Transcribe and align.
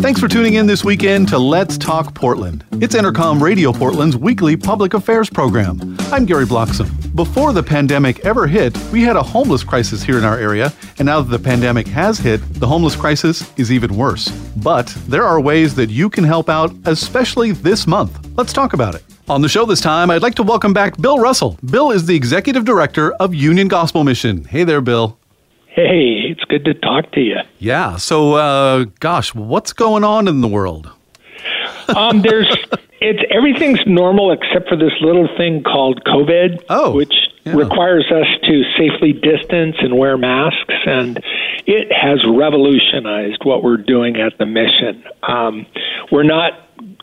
Thanks 0.00 0.18
for 0.18 0.28
tuning 0.28 0.54
in 0.54 0.66
this 0.66 0.82
weekend 0.82 1.28
to 1.28 1.38
Let's 1.38 1.76
Talk 1.76 2.14
Portland. 2.14 2.64
It's 2.80 2.94
Entercom 2.94 3.38
Radio 3.38 3.70
Portland's 3.70 4.16
weekly 4.16 4.56
public 4.56 4.94
affairs 4.94 5.28
program. 5.28 5.94
I'm 6.10 6.24
Gary 6.24 6.46
Bloxam. 6.46 7.14
Before 7.14 7.52
the 7.52 7.62
pandemic 7.62 8.20
ever 8.20 8.46
hit, 8.46 8.74
we 8.92 9.02
had 9.02 9.16
a 9.16 9.22
homeless 9.22 9.62
crisis 9.62 10.02
here 10.02 10.16
in 10.16 10.24
our 10.24 10.38
area, 10.38 10.72
and 10.98 11.04
now 11.04 11.20
that 11.20 11.28
the 11.28 11.38
pandemic 11.38 11.86
has 11.88 12.18
hit, 12.18 12.38
the 12.54 12.66
homeless 12.66 12.96
crisis 12.96 13.52
is 13.58 13.70
even 13.70 13.94
worse. 13.94 14.30
But 14.56 14.86
there 15.06 15.26
are 15.26 15.38
ways 15.38 15.74
that 15.74 15.90
you 15.90 16.08
can 16.08 16.24
help 16.24 16.48
out, 16.48 16.74
especially 16.86 17.52
this 17.52 17.86
month. 17.86 18.26
Let's 18.38 18.54
talk 18.54 18.72
about 18.72 18.94
it. 18.94 19.04
On 19.28 19.42
the 19.42 19.50
show 19.50 19.66
this 19.66 19.82
time, 19.82 20.10
I'd 20.10 20.22
like 20.22 20.34
to 20.36 20.42
welcome 20.42 20.72
back 20.72 20.96
Bill 20.96 21.18
Russell. 21.18 21.58
Bill 21.66 21.90
is 21.90 22.06
the 22.06 22.16
executive 22.16 22.64
director 22.64 23.12
of 23.16 23.34
Union 23.34 23.68
Gospel 23.68 24.02
Mission. 24.02 24.44
Hey 24.44 24.64
there, 24.64 24.80
Bill. 24.80 25.18
Hey, 25.72 26.22
it's 26.30 26.42
good 26.44 26.64
to 26.64 26.74
talk 26.74 27.12
to 27.12 27.20
you. 27.20 27.36
Yeah. 27.58 27.96
So, 27.96 28.34
uh, 28.34 28.84
gosh, 28.98 29.34
what's 29.34 29.72
going 29.72 30.02
on 30.04 30.26
in 30.26 30.40
the 30.40 30.48
world? 30.48 30.90
Um, 31.96 32.22
there's 32.22 32.48
it's 33.00 33.22
everything's 33.30 33.80
normal 33.86 34.32
except 34.32 34.68
for 34.68 34.76
this 34.76 34.92
little 35.00 35.28
thing 35.36 35.62
called 35.62 36.02
COVID, 36.04 36.64
Oh, 36.68 36.92
which 36.94 37.14
yeah. 37.44 37.54
requires 37.54 38.04
us 38.10 38.26
to 38.44 38.62
safely 38.76 39.12
distance 39.12 39.76
and 39.78 39.96
wear 39.96 40.18
masks, 40.18 40.74
and 40.86 41.22
it 41.66 41.92
has 41.92 42.18
revolutionized 42.26 43.44
what 43.44 43.62
we're 43.62 43.76
doing 43.76 44.16
at 44.16 44.36
the 44.38 44.46
mission. 44.46 45.04
Um, 45.22 45.66
we're 46.10 46.24
not 46.24 46.52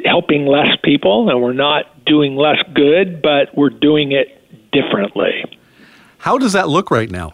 helping 0.06 0.45
less 0.45 0.76
people, 0.84 1.30
and 1.30 1.42
we're 1.42 1.54
not 1.54 2.04
doing 2.06 2.36
less 2.36 2.58
good, 2.73 3.22
but 3.22 3.56
we're 3.58 3.70
doing 3.70 4.12
it 4.12 4.72
differently. 4.72 5.45
How 6.20 6.38
does 6.38 6.52
that 6.54 6.68
look 6.68 6.92
right 6.92 7.10
now? 7.10 7.32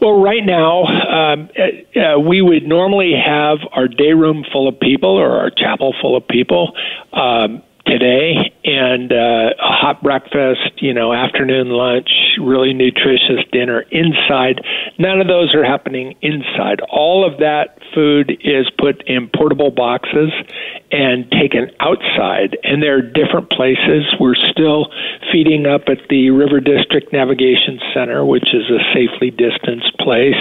Well, 0.00 0.18
right 0.20 0.44
now, 0.44 0.84
um, 0.84 1.50
uh, 1.58 2.00
uh, 2.00 2.18
we 2.18 2.40
would 2.40 2.62
normally 2.62 3.12
have 3.12 3.58
our 3.72 3.86
day 3.86 4.14
room 4.14 4.44
full 4.50 4.66
of 4.66 4.80
people 4.80 5.10
or 5.10 5.38
our 5.38 5.50
chapel 5.50 5.94
full 6.00 6.16
of 6.16 6.26
people. 6.26 6.72
Um, 7.12 7.62
today, 7.86 8.52
and 8.64 9.12
uh, 9.12 9.50
a 9.58 9.72
hot 9.72 10.02
breakfast, 10.02 10.82
you 10.82 10.94
know, 10.94 11.12
afternoon 11.12 11.70
lunch, 11.70 12.10
really 12.40 12.72
nutritious 12.72 13.44
dinner 13.52 13.82
inside. 13.90 14.60
None 14.98 15.20
of 15.20 15.26
those 15.26 15.54
are 15.54 15.64
happening 15.64 16.14
inside. 16.22 16.80
All 16.90 17.26
of 17.26 17.38
that 17.38 17.78
food 17.94 18.30
is 18.44 18.70
put 18.78 19.02
in 19.06 19.28
portable 19.34 19.70
boxes 19.70 20.30
and 20.92 21.30
taken 21.30 21.70
outside, 21.80 22.56
and 22.62 22.82
there 22.82 22.98
are 22.98 23.02
different 23.02 23.50
places. 23.50 24.04
We're 24.18 24.38
still 24.50 24.92
feeding 25.32 25.66
up 25.66 25.82
at 25.88 25.98
the 26.08 26.30
River 26.30 26.60
District 26.60 27.12
Navigation 27.12 27.80
Center, 27.94 28.24
which 28.24 28.54
is 28.54 28.70
a 28.70 28.82
safely 28.94 29.30
distanced 29.30 29.96
place, 29.98 30.38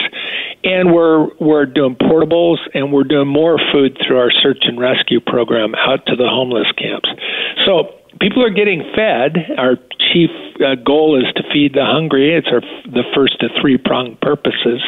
and 0.64 0.94
we're 0.94 1.28
we're 1.40 1.66
doing 1.66 1.96
portables 1.96 2.58
and 2.74 2.92
we're 2.92 3.04
doing 3.04 3.28
more 3.28 3.58
food 3.72 3.98
through 4.06 4.20
our 4.20 4.32
search 4.32 4.60
and 4.62 4.80
rescue 4.80 5.20
program 5.20 5.76
out 5.76 6.06
to 6.08 6.16
the 6.16 6.28
homeless 6.28 6.72
camps. 6.78 7.10
So 7.66 7.96
people 8.20 8.44
are 8.44 8.50
getting 8.50 8.84
fed. 8.96 9.38
Our 9.58 9.78
chief 10.12 10.30
uh, 10.60 10.76
goal 10.76 11.18
is 11.20 11.32
to 11.36 11.44
feed 11.54 11.74
the 11.74 11.86
hungry. 11.86 12.36
It's 12.36 12.48
our 12.48 12.62
the 12.62 13.04
first 13.16 13.42
of 13.42 13.52
three 13.62 13.78
pronged 13.78 14.20
purposes, 14.22 14.82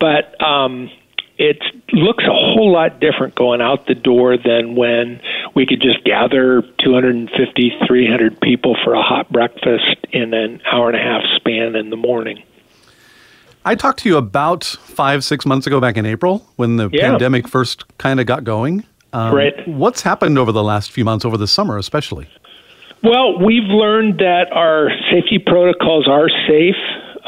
but. 0.00 0.40
Um, 0.44 0.90
it 1.38 1.62
looks 1.92 2.24
a 2.24 2.32
whole 2.32 2.72
lot 2.72 2.98
different 2.98 3.34
going 3.34 3.60
out 3.60 3.86
the 3.86 3.94
door 3.94 4.38
than 4.38 4.74
when 4.74 5.20
we 5.54 5.66
could 5.66 5.82
just 5.82 6.02
gather 6.02 6.62
250, 6.82 7.72
300 7.86 8.40
people 8.40 8.74
for 8.82 8.94
a 8.94 9.02
hot 9.02 9.30
breakfast 9.30 9.96
in 10.12 10.32
an 10.32 10.62
hour 10.64 10.88
and 10.88 10.96
a 10.96 11.02
half 11.02 11.22
span 11.36 11.76
in 11.76 11.90
the 11.90 11.96
morning. 11.96 12.42
I 13.66 13.74
talked 13.74 13.98
to 14.04 14.08
you 14.08 14.16
about 14.16 14.62
five, 14.64 15.24
six 15.24 15.44
months 15.44 15.66
ago 15.66 15.80
back 15.80 15.96
in 15.96 16.06
April 16.06 16.46
when 16.54 16.76
the 16.76 16.88
Yeah. 16.92 17.10
pandemic 17.10 17.48
first 17.48 17.84
kind 17.98 18.20
of 18.20 18.26
got 18.26 18.44
going. 18.44 18.84
Um, 19.12 19.34
Right. 19.34 19.66
What's 19.66 20.02
happened 20.02 20.38
over 20.38 20.52
the 20.52 20.62
last 20.62 20.92
few 20.92 21.04
months, 21.04 21.24
over 21.24 21.36
the 21.36 21.48
summer 21.48 21.76
especially? 21.76 22.28
Well, 23.02 23.38
we've 23.38 23.64
learned 23.68 24.18
that 24.20 24.52
our 24.52 24.90
safety 25.10 25.40
protocols 25.40 26.06
are 26.06 26.28
safe. 26.46 26.76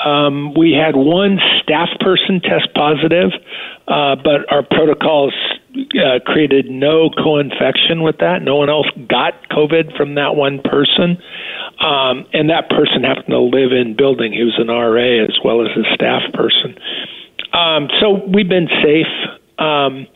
Um, 0.04 0.54
we 0.54 0.72
had 0.72 0.94
one 0.94 1.40
staff 1.60 1.88
person 1.98 2.40
test 2.40 2.72
positive, 2.74 3.32
uh, 3.88 4.14
but 4.22 4.50
our 4.52 4.62
protocols 4.62 5.34
uh, 5.76 6.18
created 6.24 6.70
no 6.70 7.10
co-infection 7.10 8.02
with 8.02 8.18
that. 8.18 8.42
No 8.42 8.56
one 8.56 8.68
else 8.68 8.86
got 9.08 9.48
COVID 9.50 9.96
from 9.96 10.14
that 10.14 10.34
one 10.36 10.60
person, 10.62 11.18
um, 11.80 12.26
and 12.32 12.50
that 12.50 12.68
person 12.70 13.04
happened 13.04 13.28
to 13.28 13.40
live 13.40 13.72
in 13.72 13.94
building. 13.96 14.32
He 14.32 14.42
was 14.42 14.58
an 14.58 14.68
RA 14.68 15.24
as 15.24 15.38
well 15.44 15.62
as 15.62 15.68
a 15.76 15.94
staff 15.94 16.22
person. 16.32 16.78
Um, 17.52 17.88
so 18.00 18.24
we've 18.26 18.48
been 18.48 18.68
safe. 18.82 19.06
Um, 19.58 20.06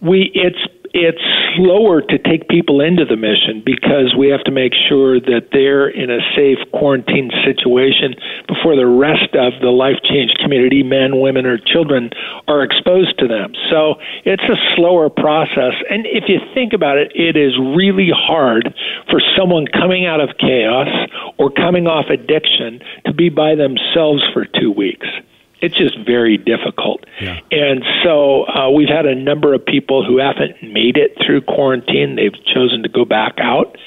we 0.00 0.30
it's 0.34 0.58
it's 0.92 1.24
slower 1.56 2.02
to 2.02 2.18
take 2.18 2.48
people 2.48 2.80
into 2.80 3.04
the 3.04 3.16
mission 3.16 3.62
because 3.64 4.14
we 4.16 4.28
have 4.28 4.44
to 4.44 4.52
make 4.52 4.72
sure 4.88 5.20
that 5.20 5.48
they're 5.52 5.88
in 5.88 6.10
a 6.10 6.20
safe 6.36 6.58
quarantine 6.72 7.30
situation 7.44 8.14
before 8.46 8.76
the 8.76 8.86
rest 8.86 9.32
of 9.32 9.56
the 9.60 9.72
life 9.72 9.96
change 10.04 10.32
community, 10.42 10.82
men, 10.82 11.20
women, 11.20 11.46
or 11.46 11.56
children, 11.56 12.10
are 12.46 12.62
exposed 12.62 13.18
to 13.18 13.26
them. 13.26 13.52
So 13.70 13.96
it's 14.24 14.44
a 14.44 14.56
slower 14.76 15.08
process. 15.08 15.74
And 15.88 16.04
if 16.06 16.28
you 16.28 16.40
think 16.52 16.72
about 16.72 16.98
it, 16.98 17.12
it 17.14 17.36
is 17.36 17.56
really 17.58 18.10
hard 18.12 18.74
for 19.08 19.20
someone 19.36 19.66
coming 19.66 20.04
out 20.04 20.20
of 20.20 20.36
chaos 20.38 20.88
or 21.38 21.50
coming 21.50 21.86
off 21.86 22.06
addiction 22.12 22.80
to 23.06 23.14
be 23.14 23.30
by 23.30 23.54
themselves 23.54 24.22
for 24.32 24.44
two 24.44 24.70
weeks 24.70 25.08
it's 25.62 25.76
just 25.76 25.96
very 26.04 26.36
difficult. 26.36 27.04
And 27.50 27.84
so 28.02 28.44
uh, 28.46 28.70
we've 28.70 28.88
had 28.88 29.06
a 29.06 29.14
number 29.14 29.54
of 29.54 29.64
people 29.64 30.04
who 30.04 30.18
haven't 30.18 30.60
made 30.62 30.96
it 30.96 31.16
through 31.24 31.42
quarantine. 31.42 32.16
They've 32.16 32.34
chosen 32.52 32.82
to 32.82 32.88
go 32.88 33.04
back 33.04 33.34
out. 33.38 33.78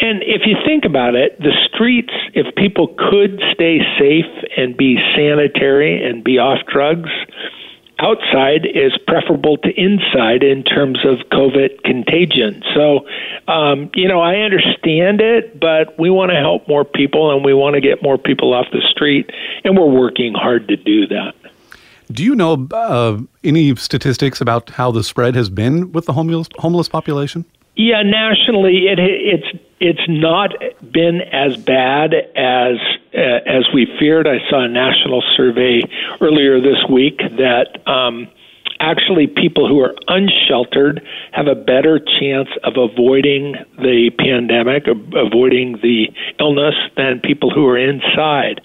And 0.00 0.22
if 0.22 0.42
you 0.44 0.56
think 0.66 0.84
about 0.84 1.14
it, 1.14 1.38
the 1.40 1.52
streets, 1.72 2.12
if 2.34 2.54
people 2.56 2.88
could 2.88 3.40
stay 3.54 3.78
safe 3.98 4.30
and 4.56 4.76
be 4.76 4.98
sanitary 5.16 6.04
and 6.04 6.22
be 6.22 6.38
off 6.38 6.58
drugs, 6.70 7.10
outside 8.04 8.66
is 8.66 8.92
preferable 9.06 9.56
to 9.58 9.70
inside 9.70 10.42
in 10.42 10.62
terms 10.62 10.98
of 11.04 11.18
COVID 11.30 11.82
contagion. 11.82 12.62
So, 12.74 13.06
um, 13.48 13.90
you 13.94 14.08
know, 14.08 14.20
I 14.20 14.36
understand 14.36 15.20
it, 15.20 15.58
but 15.58 15.98
we 15.98 16.10
want 16.10 16.30
to 16.30 16.36
help 16.36 16.68
more 16.68 16.84
people 16.84 17.34
and 17.34 17.44
we 17.44 17.54
want 17.54 17.74
to 17.74 17.80
get 17.80 18.02
more 18.02 18.18
people 18.18 18.52
off 18.52 18.66
the 18.72 18.82
street, 18.90 19.30
and 19.64 19.76
we're 19.76 19.90
working 19.90 20.34
hard 20.34 20.68
to 20.68 20.76
do 20.76 21.06
that. 21.08 21.34
Do 22.12 22.22
you 22.22 22.34
know 22.34 22.68
uh, 22.70 23.18
any 23.42 23.74
statistics 23.76 24.40
about 24.40 24.70
how 24.70 24.90
the 24.90 25.02
spread 25.02 25.34
has 25.34 25.48
been 25.48 25.90
with 25.92 26.04
the 26.04 26.12
homeless, 26.12 26.48
homeless 26.58 26.88
population? 26.88 27.46
Yeah, 27.76 28.02
nationally, 28.02 28.86
it 28.86 28.98
it's 29.00 29.58
it's 29.80 30.08
not 30.08 30.52
been 30.80 31.20
as 31.20 31.56
bad 31.56 32.14
as 32.14 32.76
uh, 33.12 33.18
as 33.18 33.66
we 33.74 33.86
feared. 33.98 34.28
I 34.28 34.38
saw 34.48 34.64
a 34.64 34.68
national 34.68 35.22
survey 35.36 35.82
earlier 36.20 36.60
this 36.60 36.78
week 36.88 37.18
that 37.18 37.82
um, 37.88 38.28
actually 38.78 39.26
people 39.26 39.68
who 39.68 39.80
are 39.80 39.94
unsheltered 40.06 41.02
have 41.32 41.48
a 41.48 41.56
better 41.56 41.98
chance 41.98 42.48
of 42.62 42.74
avoiding 42.76 43.56
the 43.78 44.10
pandemic, 44.18 44.86
avoiding 44.86 45.78
the 45.82 46.06
illness 46.38 46.74
than 46.96 47.20
people 47.20 47.50
who 47.50 47.66
are 47.66 47.78
inside. 47.78 48.60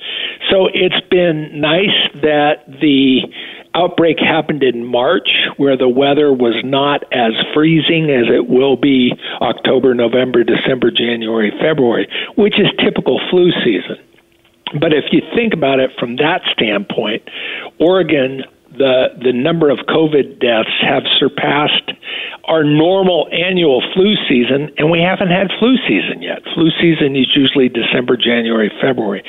So 0.51 0.67
it's 0.71 1.01
been 1.09 1.59
nice 1.59 1.97
that 2.21 2.65
the 2.67 3.21
outbreak 3.75 4.17
happened 4.19 4.63
in 4.63 4.85
March, 4.85 5.29
where 5.57 5.77
the 5.77 5.89
weather 5.89 6.33
was 6.33 6.55
not 6.63 7.03
as 7.11 7.33
freezing 7.53 8.09
as 8.09 8.25
it 8.33 8.49
will 8.49 8.75
be 8.75 9.13
October, 9.41 9.93
November, 9.93 10.43
December, 10.43 10.91
January, 10.91 11.51
February, 11.61 12.07
which 12.35 12.59
is 12.59 12.67
typical 12.83 13.19
flu 13.29 13.51
season. 13.63 13.97
But 14.79 14.93
if 14.93 15.05
you 15.11 15.21
think 15.35 15.53
about 15.53 15.79
it 15.79 15.91
from 15.99 16.17
that 16.17 16.41
standpoint, 16.53 17.23
Oregon 17.79 18.43
the 18.77 19.07
the 19.21 19.33
number 19.33 19.69
of 19.69 19.79
COVID 19.89 20.39
deaths 20.39 20.73
have 20.81 21.03
surpassed 21.19 21.91
our 22.45 22.63
normal 22.63 23.29
annual 23.31 23.81
flu 23.93 24.15
season, 24.27 24.71
and 24.77 24.89
we 24.89 24.99
haven't 24.99 25.29
had 25.29 25.51
flu 25.59 25.77
season 25.87 26.21
yet. 26.21 26.41
Flu 26.55 26.71
season 26.81 27.15
is 27.15 27.27
usually 27.35 27.69
December, 27.69 28.17
January, 28.17 28.71
February. 28.81 29.23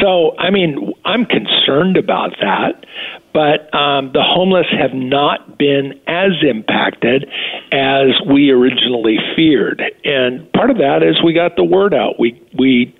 So, 0.00 0.36
I 0.38 0.50
mean, 0.50 0.92
I'm 1.04 1.24
concerned 1.24 1.96
about 1.96 2.36
that, 2.40 2.84
but 3.32 3.72
um, 3.74 4.12
the 4.12 4.22
homeless 4.22 4.66
have 4.78 4.92
not 4.92 5.56
been 5.56 5.98
as 6.06 6.32
impacted 6.42 7.28
as 7.72 8.12
we 8.28 8.50
originally 8.50 9.18
feared, 9.34 9.82
and 10.04 10.50
part 10.52 10.70
of 10.70 10.76
that 10.78 11.02
is 11.02 11.22
we 11.22 11.32
got 11.32 11.56
the 11.56 11.64
word 11.64 11.94
out. 11.94 12.18
We 12.18 12.40
we 12.58 12.94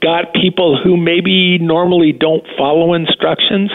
got 0.00 0.34
people 0.34 0.78
who 0.82 0.96
maybe 0.96 1.58
normally 1.58 2.12
don't 2.12 2.44
follow 2.58 2.92
instructions 2.92 3.70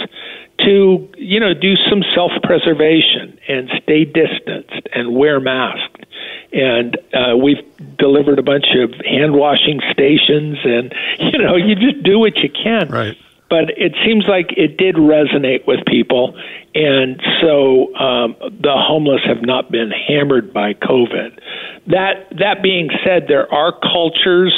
to 0.59 1.09
you 1.17 1.39
know 1.39 1.53
do 1.53 1.75
some 1.89 2.03
self 2.15 2.31
preservation 2.43 3.39
and 3.47 3.69
stay 3.83 4.05
distanced 4.05 4.87
and 4.93 5.15
wear 5.15 5.39
masks. 5.39 6.01
And 6.53 6.97
uh, 7.13 7.37
we've 7.37 7.63
delivered 7.97 8.39
a 8.39 8.43
bunch 8.43 8.67
of 8.75 8.93
hand 9.05 9.33
washing 9.33 9.81
stations 9.91 10.57
and 10.63 10.93
you 11.19 11.39
know 11.39 11.55
you 11.55 11.75
just 11.75 12.03
do 12.03 12.19
what 12.19 12.37
you 12.37 12.49
can. 12.49 12.89
Right. 12.89 13.17
But 13.49 13.69
it 13.77 13.93
seems 14.05 14.25
like 14.27 14.51
it 14.57 14.77
did 14.77 14.95
resonate 14.95 15.65
with 15.65 15.85
people. 15.85 16.37
And 16.75 17.21
so 17.41 17.95
um, 17.95 18.35
the 18.41 18.75
homeless 18.75 19.21
have 19.25 19.41
not 19.41 19.71
been 19.71 19.89
hammered 19.89 20.51
by 20.51 20.73
covid. 20.73 21.39
That 21.87 22.27
that 22.39 22.61
being 22.61 22.89
said 23.05 23.27
there 23.27 23.51
are 23.53 23.71
cultures 23.79 24.53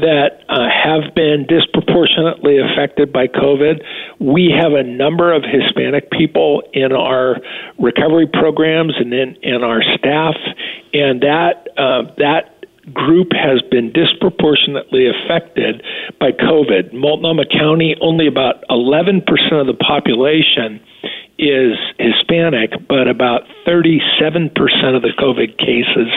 that 0.00 0.44
uh, 0.48 0.68
have 0.68 1.14
been 1.14 1.46
disproportionately 1.48 2.58
affected 2.58 3.12
by 3.12 3.26
COVID. 3.26 3.82
We 4.20 4.54
have 4.58 4.72
a 4.72 4.82
number 4.82 5.32
of 5.32 5.42
Hispanic 5.42 6.10
people 6.10 6.62
in 6.72 6.92
our 6.92 7.36
recovery 7.78 8.26
programs 8.26 8.94
and 8.98 9.12
in, 9.12 9.36
in 9.42 9.62
our 9.62 9.82
staff, 9.82 10.34
and 10.92 11.20
that 11.22 11.68
uh, 11.76 12.14
that 12.18 12.54
group 12.92 13.32
has 13.32 13.60
been 13.70 13.92
disproportionately 13.92 15.06
affected 15.08 15.82
by 16.18 16.32
COVID. 16.32 16.92
Multnomah 16.92 17.46
County, 17.46 17.96
only 18.00 18.26
about 18.26 18.64
11% 18.70 19.20
of 19.60 19.66
the 19.66 19.74
population 19.74 20.80
is 21.38 21.78
Hispanic, 21.98 22.72
but 22.88 23.06
about 23.06 23.42
37% 23.66 24.50
of 24.96 25.02
the 25.02 25.12
COVID 25.18 25.56
cases 25.58 26.10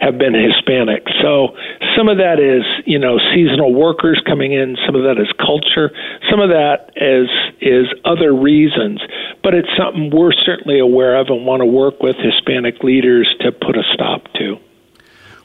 have 0.00 0.18
been 0.18 0.34
Hispanic. 0.34 1.04
So 1.20 1.56
some 1.96 2.08
of 2.08 2.18
that 2.18 2.40
is, 2.40 2.64
you 2.86 2.98
know, 2.98 3.18
seasonal 3.34 3.74
workers 3.74 4.20
coming 4.26 4.52
in, 4.52 4.76
some 4.86 4.94
of 4.94 5.02
that 5.02 5.20
is 5.20 5.28
culture, 5.38 5.90
some 6.30 6.40
of 6.40 6.48
that 6.50 6.90
is 6.96 7.28
is 7.60 7.86
other 8.04 8.34
reasons, 8.34 9.00
but 9.42 9.54
it's 9.54 9.68
something 9.76 10.10
we're 10.10 10.32
certainly 10.32 10.78
aware 10.78 11.16
of 11.16 11.28
and 11.28 11.44
want 11.44 11.60
to 11.60 11.66
work 11.66 12.00
with 12.00 12.16
Hispanic 12.16 12.82
leaders 12.82 13.28
to 13.40 13.52
put 13.52 13.76
a 13.76 13.82
stop 13.92 14.24
to. 14.34 14.58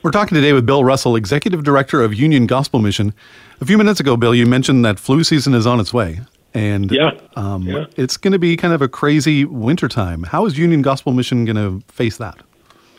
We're 0.03 0.11
talking 0.11 0.35
today 0.35 0.53
with 0.53 0.65
Bill 0.65 0.83
Russell, 0.83 1.15
Executive 1.15 1.63
Director 1.63 2.01
of 2.01 2.13
Union 2.13 2.45
Gospel 2.45 2.79
Mission. 2.79 3.13
A 3.59 3.65
few 3.65 3.77
minutes 3.77 3.99
ago, 3.99 4.15
Bill, 4.15 4.35
you 4.35 4.45
mentioned 4.45 4.85
that 4.85 4.99
flu 4.99 5.23
season 5.23 5.53
is 5.53 5.65
on 5.65 5.79
its 5.79 5.93
way 5.93 6.19
and 6.55 6.89
yeah, 6.89 7.11
um, 7.35 7.63
yeah. 7.63 7.85
it's 7.97 8.15
going 8.15 8.31
to 8.31 8.39
be 8.39 8.55
kind 8.55 8.73
of 8.73 8.81
a 8.81 8.87
crazy 8.87 9.43
wintertime. 9.43 10.23
How 10.23 10.45
is 10.45 10.57
Union 10.57 10.81
Gospel 10.81 11.11
Mission 11.11 11.43
going 11.43 11.57
to 11.57 11.85
face 11.91 12.17
that? 12.17 12.37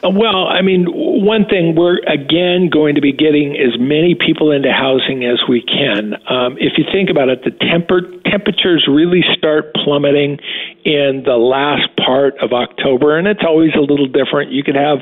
Uh, 0.06 0.10
well, 0.10 0.46
I 0.46 0.62
mean, 0.62 0.86
one 0.86 1.46
thing 1.46 1.74
we're 1.74 1.98
again 2.06 2.68
going 2.70 2.94
to 2.94 3.00
be 3.00 3.12
getting 3.12 3.56
as 3.56 3.78
many 3.78 4.14
people 4.14 4.52
into 4.52 4.72
housing 4.72 5.24
as 5.24 5.40
we 5.48 5.62
can. 5.62 6.14
Um, 6.28 6.56
if 6.58 6.78
you 6.78 6.84
think 6.92 7.10
about 7.10 7.28
it, 7.28 7.42
the 7.44 7.50
temper 7.50 8.02
temperatures 8.24 8.86
really 8.88 9.24
start 9.36 9.72
plummeting 9.74 10.38
in 10.84 11.22
the 11.24 11.36
last 11.36 11.88
part 11.96 12.36
of 12.38 12.52
October, 12.52 13.16
and 13.18 13.26
it's 13.26 13.42
always 13.46 13.74
a 13.74 13.80
little 13.80 14.06
different. 14.06 14.52
You 14.52 14.62
could 14.62 14.76
have 14.76 14.98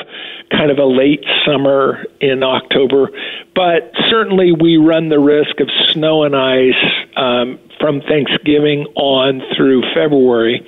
kind 0.50 0.70
of 0.70 0.78
a 0.78 0.84
late 0.84 1.24
summer 1.44 2.04
in 2.20 2.42
October, 2.42 3.08
but 3.54 3.92
certainly 4.08 4.52
we 4.52 4.76
run 4.76 5.08
the 5.08 5.18
risk 5.18 5.60
of 5.60 5.68
snow 5.92 6.24
and 6.24 6.36
ice 6.36 7.06
um, 7.16 7.58
from 7.80 8.00
Thanksgiving 8.02 8.86
on 8.94 9.42
through 9.56 9.82
February. 9.94 10.64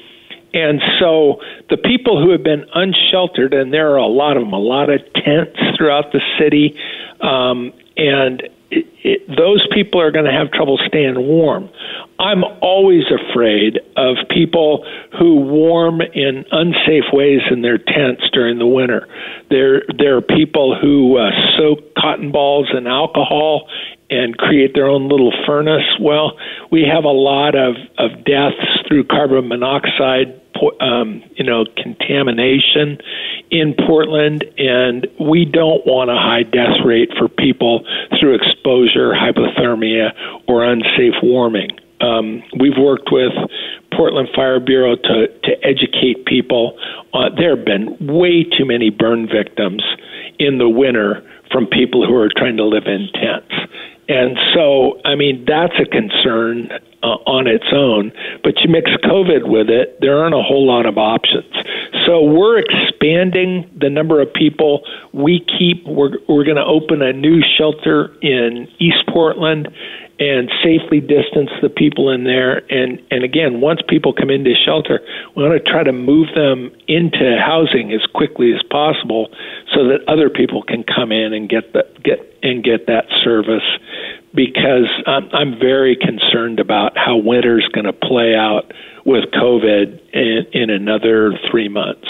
And 0.56 0.81
so 0.99 1.43
the 1.69 1.76
people 1.76 2.23
who 2.23 2.31
have 2.31 2.43
been 2.43 2.64
unsheltered, 2.75 3.53
and 3.53 3.75
there 3.75 3.93
are 3.93 3.99
a 3.99 4.06
lot 4.06 4.38
of 4.38 4.44
them, 4.44 4.55
a 4.55 4.58
lot 4.58 4.88
of 4.88 5.00
tents 5.12 5.61
throughout 5.76 6.12
the 6.12 6.20
city, 6.38 6.75
um, 7.20 7.75
and 7.99 8.43
it, 8.70 8.87
it, 9.05 9.37
those 9.37 9.67
people 9.70 10.00
are 10.00 10.11
going 10.11 10.25
to 10.25 10.32
have 10.32 10.50
trouble 10.50 10.79
staying 10.88 11.17
warm. 11.19 11.69
I'm 12.19 12.43
always 12.62 13.05
afraid 13.12 13.81
of 13.99 14.17
people 14.31 14.87
who 15.19 15.43
warm 15.43 16.00
in 16.00 16.47
unsafe 16.50 17.05
ways 17.12 17.43
in 17.50 17.61
their 17.61 17.76
tents 17.76 18.23
during 18.32 18.58
the 18.58 18.67
winter. 18.67 19.06
There, 19.50 19.82
there 19.99 20.17
are 20.17 20.23
people 20.23 20.75
who 20.75 21.19
uh, 21.19 21.31
soak 21.58 21.94
cotton 21.97 22.32
balls 22.32 22.69
in 22.75 22.87
alcohol 22.87 23.69
and 24.11 24.37
create 24.37 24.75
their 24.75 24.87
own 24.87 25.08
little 25.08 25.32
furnace. 25.47 25.87
Well, 26.00 26.38
we 26.70 26.82
have 26.82 27.05
a 27.05 27.08
lot 27.08 27.55
of, 27.55 27.76
of 27.99 28.25
deaths 28.25 28.56
through 28.87 29.05
carbon 29.05 29.49
monoxide, 29.49 30.41
um, 30.81 31.23
you 31.35 31.44
know, 31.44 31.64
contamination 31.76 32.99
in 33.50 33.75
Portland, 33.87 34.44
and 34.58 35.06
we 35.20 35.44
don't 35.44 35.85
want 35.87 36.11
a 36.11 36.17
high 36.17 36.43
death 36.43 36.85
rate 36.85 37.11
for 37.19 37.29
people 37.29 37.85
through 38.19 38.35
exposure, 38.35 39.12
hypothermia, 39.12 40.12
or 40.49 40.64
unsafe 40.64 41.14
warming. 41.23 41.70
Um, 42.00 42.43
we've 42.58 42.76
worked 42.79 43.08
with 43.11 43.32
Portland 43.93 44.29
Fire 44.35 44.61
Bureau 44.61 44.97
to, 44.97 45.29
to 45.29 45.64
educate 45.64 46.26
people. 46.26 46.79
Uh, 47.14 47.31
there 47.37 47.56
have 47.56 47.64
been 47.64 47.97
way 48.00 48.44
too 48.44 48.67
many 48.67 48.91
burn 48.91 49.26
victims 49.26 49.82
in 50.38 50.58
the 50.58 50.69
winter 50.69 51.26
from 51.50 51.67
people 51.67 52.06
who 52.06 52.14
are 52.14 52.29
trying 52.37 52.56
to 52.56 52.64
live 52.64 52.85
in 52.87 53.08
tents. 53.14 53.55
And 54.08 54.37
so, 54.55 55.00
I 55.05 55.17
mean, 55.17 55.44
that's 55.47 55.75
a 55.81 55.85
concern 55.85 56.70
uh, 57.03 57.19
on 57.26 57.47
its 57.47 57.67
own. 57.73 58.12
But 58.43 58.55
you 58.62 58.70
mix 58.70 58.91
COVID 59.05 59.49
with 59.49 59.69
it, 59.69 60.00
there 60.00 60.19
aren't 60.19 60.35
a 60.35 60.43
whole 60.43 60.67
lot 60.67 60.87
of 60.87 60.97
options. 60.97 61.53
So 62.06 62.22
we're 62.22 62.58
expanding 62.58 63.69
the 63.81 63.91
number 63.91 64.20
of 64.20 64.32
people 64.32 64.82
we 65.13 65.44
keep. 65.58 65.84
We're, 65.86 66.19
we're 66.29 66.44
going 66.44 66.56
to 66.56 66.65
open 66.65 67.03
a 67.03 67.13
new 67.13 67.43
shelter 67.58 68.15
in 68.22 68.69
East 68.79 69.03
Portland 69.08 69.69
and 70.19 70.51
safely 70.63 71.01
distance 71.01 71.51
the 71.61 71.69
people 71.69 72.11
in 72.11 72.25
there. 72.25 72.63
And, 72.73 73.03
and 73.11 73.23
again, 73.23 73.61
once 73.61 73.81
people 73.87 74.15
come 74.15 74.31
into 74.31 74.55
shelter, 74.55 75.01
we 75.35 75.43
want 75.43 75.63
to 75.63 75.70
try 75.70 75.82
to 75.82 75.93
move 75.93 76.29
them 76.35 76.70
into 76.89 77.37
housing 77.39 77.93
as 77.93 78.01
quickly 78.15 78.53
as 78.55 78.63
possible 78.70 79.29
so 79.75 79.89
that 79.89 80.01
other 80.08 80.31
people 80.31 80.63
can 80.63 80.85
come 80.85 81.13
in 81.13 81.35
and 81.35 81.49
get 81.49 81.73
the, 81.73 81.85
get 82.03 82.35
and 82.43 82.63
get 82.63 82.87
that 82.87 83.06
service 83.25 83.65
because 84.35 84.89
I'm, 85.06 85.29
I'm 85.32 85.58
very 85.58 85.96
concerned 85.96 86.61
about 86.61 86.96
how 86.96 87.17
winter's 87.17 87.69
going 87.73 87.87
to 87.87 87.93
play 87.93 88.35
out 88.35 88.73
with 89.05 89.25
COVID 89.32 90.01
in, 90.13 90.46
in 90.53 90.70
another 90.70 91.32
three 91.51 91.69
months. 91.69 92.06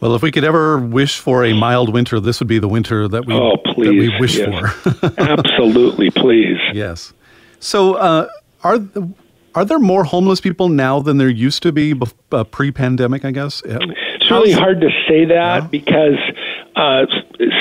Well, 0.00 0.14
if 0.14 0.22
we 0.22 0.30
could 0.30 0.44
ever 0.44 0.78
wish 0.78 1.18
for 1.18 1.44
a 1.44 1.54
mild 1.54 1.92
winter, 1.92 2.20
this 2.20 2.38
would 2.40 2.48
be 2.48 2.58
the 2.58 2.68
winter 2.68 3.08
that 3.08 3.26
we 3.26 3.34
oh, 3.34 3.56
please. 3.56 3.86
That 3.86 3.92
we 3.92 4.20
wish 4.20 4.36
yes. 4.36 4.72
for. 4.72 5.14
Absolutely, 5.18 6.10
please. 6.10 6.58
Yes. 6.74 7.14
So, 7.60 7.94
uh, 7.94 8.28
are 8.62 8.78
are 9.54 9.64
there 9.64 9.78
more 9.78 10.04
homeless 10.04 10.40
people 10.40 10.68
now 10.68 11.00
than 11.00 11.16
there 11.16 11.30
used 11.30 11.62
to 11.62 11.72
be 11.72 11.98
uh, 12.30 12.44
pre-pandemic? 12.44 13.24
I 13.24 13.30
guess 13.30 13.62
it's 13.64 14.30
really 14.30 14.52
hard 14.52 14.80
to 14.82 14.88
say 15.08 15.24
that 15.24 15.62
yeah. 15.62 15.68
because 15.68 16.18
uh, 16.76 17.06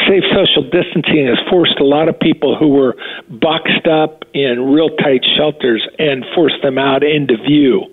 safe 0.07 0.23
social 0.33 0.69
distancing 0.69 1.27
has 1.27 1.39
forced 1.49 1.79
a 1.79 1.85
lot 1.85 2.09
of 2.09 2.19
people 2.19 2.57
who 2.57 2.67
were 2.67 2.95
boxed 3.29 3.87
up 3.87 4.24
in 4.35 4.73
real 4.73 4.89
tight 4.97 5.23
shelters 5.37 5.87
and 5.97 6.25
force 6.35 6.53
them 6.61 6.77
out 6.77 7.03
into 7.03 7.37
view. 7.37 7.87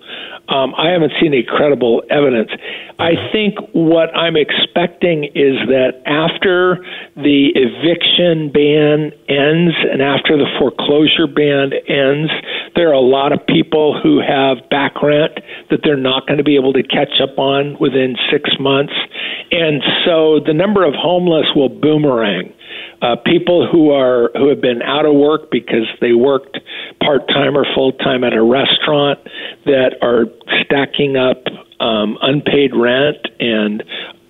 Um, 0.49 0.75
I 0.75 0.89
haven't 0.89 1.13
seen 1.21 1.31
any 1.33 1.43
credible 1.47 2.03
evidence. 2.09 2.51
I 2.99 3.15
think 3.31 3.55
what 3.71 4.13
I'm 4.13 4.35
expecting 4.35 5.23
is 5.23 5.55
that 5.71 6.03
after 6.05 6.83
the 7.15 7.55
eviction 7.55 8.51
ban 8.51 9.15
ends 9.31 9.73
and 9.89 10.01
after 10.03 10.35
the 10.35 10.51
foreclosure 10.59 11.27
ban 11.31 11.71
ends, 11.87 12.29
there 12.75 12.89
are 12.89 12.99
a 12.99 12.99
lot 12.99 13.31
of 13.31 13.39
people 13.47 13.97
who 14.03 14.19
have 14.19 14.57
back 14.69 15.01
rent 15.01 15.39
that 15.71 15.79
they're 15.83 15.95
not 15.95 16.27
going 16.27 16.39
to 16.39 16.43
be 16.43 16.55
able 16.55 16.73
to 16.73 16.83
catch 16.83 17.21
up 17.23 17.39
on 17.39 17.77
within 17.79 18.17
six 18.29 18.51
months. 18.59 18.93
And 19.51 19.81
so 20.03 20.41
the 20.45 20.53
number 20.53 20.83
of 20.83 20.93
homeless 20.93 21.47
will 21.55 21.69
boomerang 21.69 22.51
uh, 23.03 23.17
people 23.25 23.67
who 23.69 23.91
are 23.91 24.31
who 24.35 24.47
have 24.47 24.61
been 24.61 24.81
out 24.81 25.05
of 25.05 25.13
work 25.13 25.51
because 25.51 25.87
they 25.99 26.13
worked 26.13 26.57
part 27.03 27.27
time 27.27 27.57
or 27.57 27.65
full 27.75 27.91
time 27.91 28.23
at 28.23 28.33
a 28.33 28.41
restaurant 28.41 29.19
that 29.65 29.95
are 30.01 30.25
stacking 30.63 31.17
up 31.17 31.43
um, 31.81 32.17
unpaid 32.21 32.71
rent 32.73 33.17
and 33.41 33.83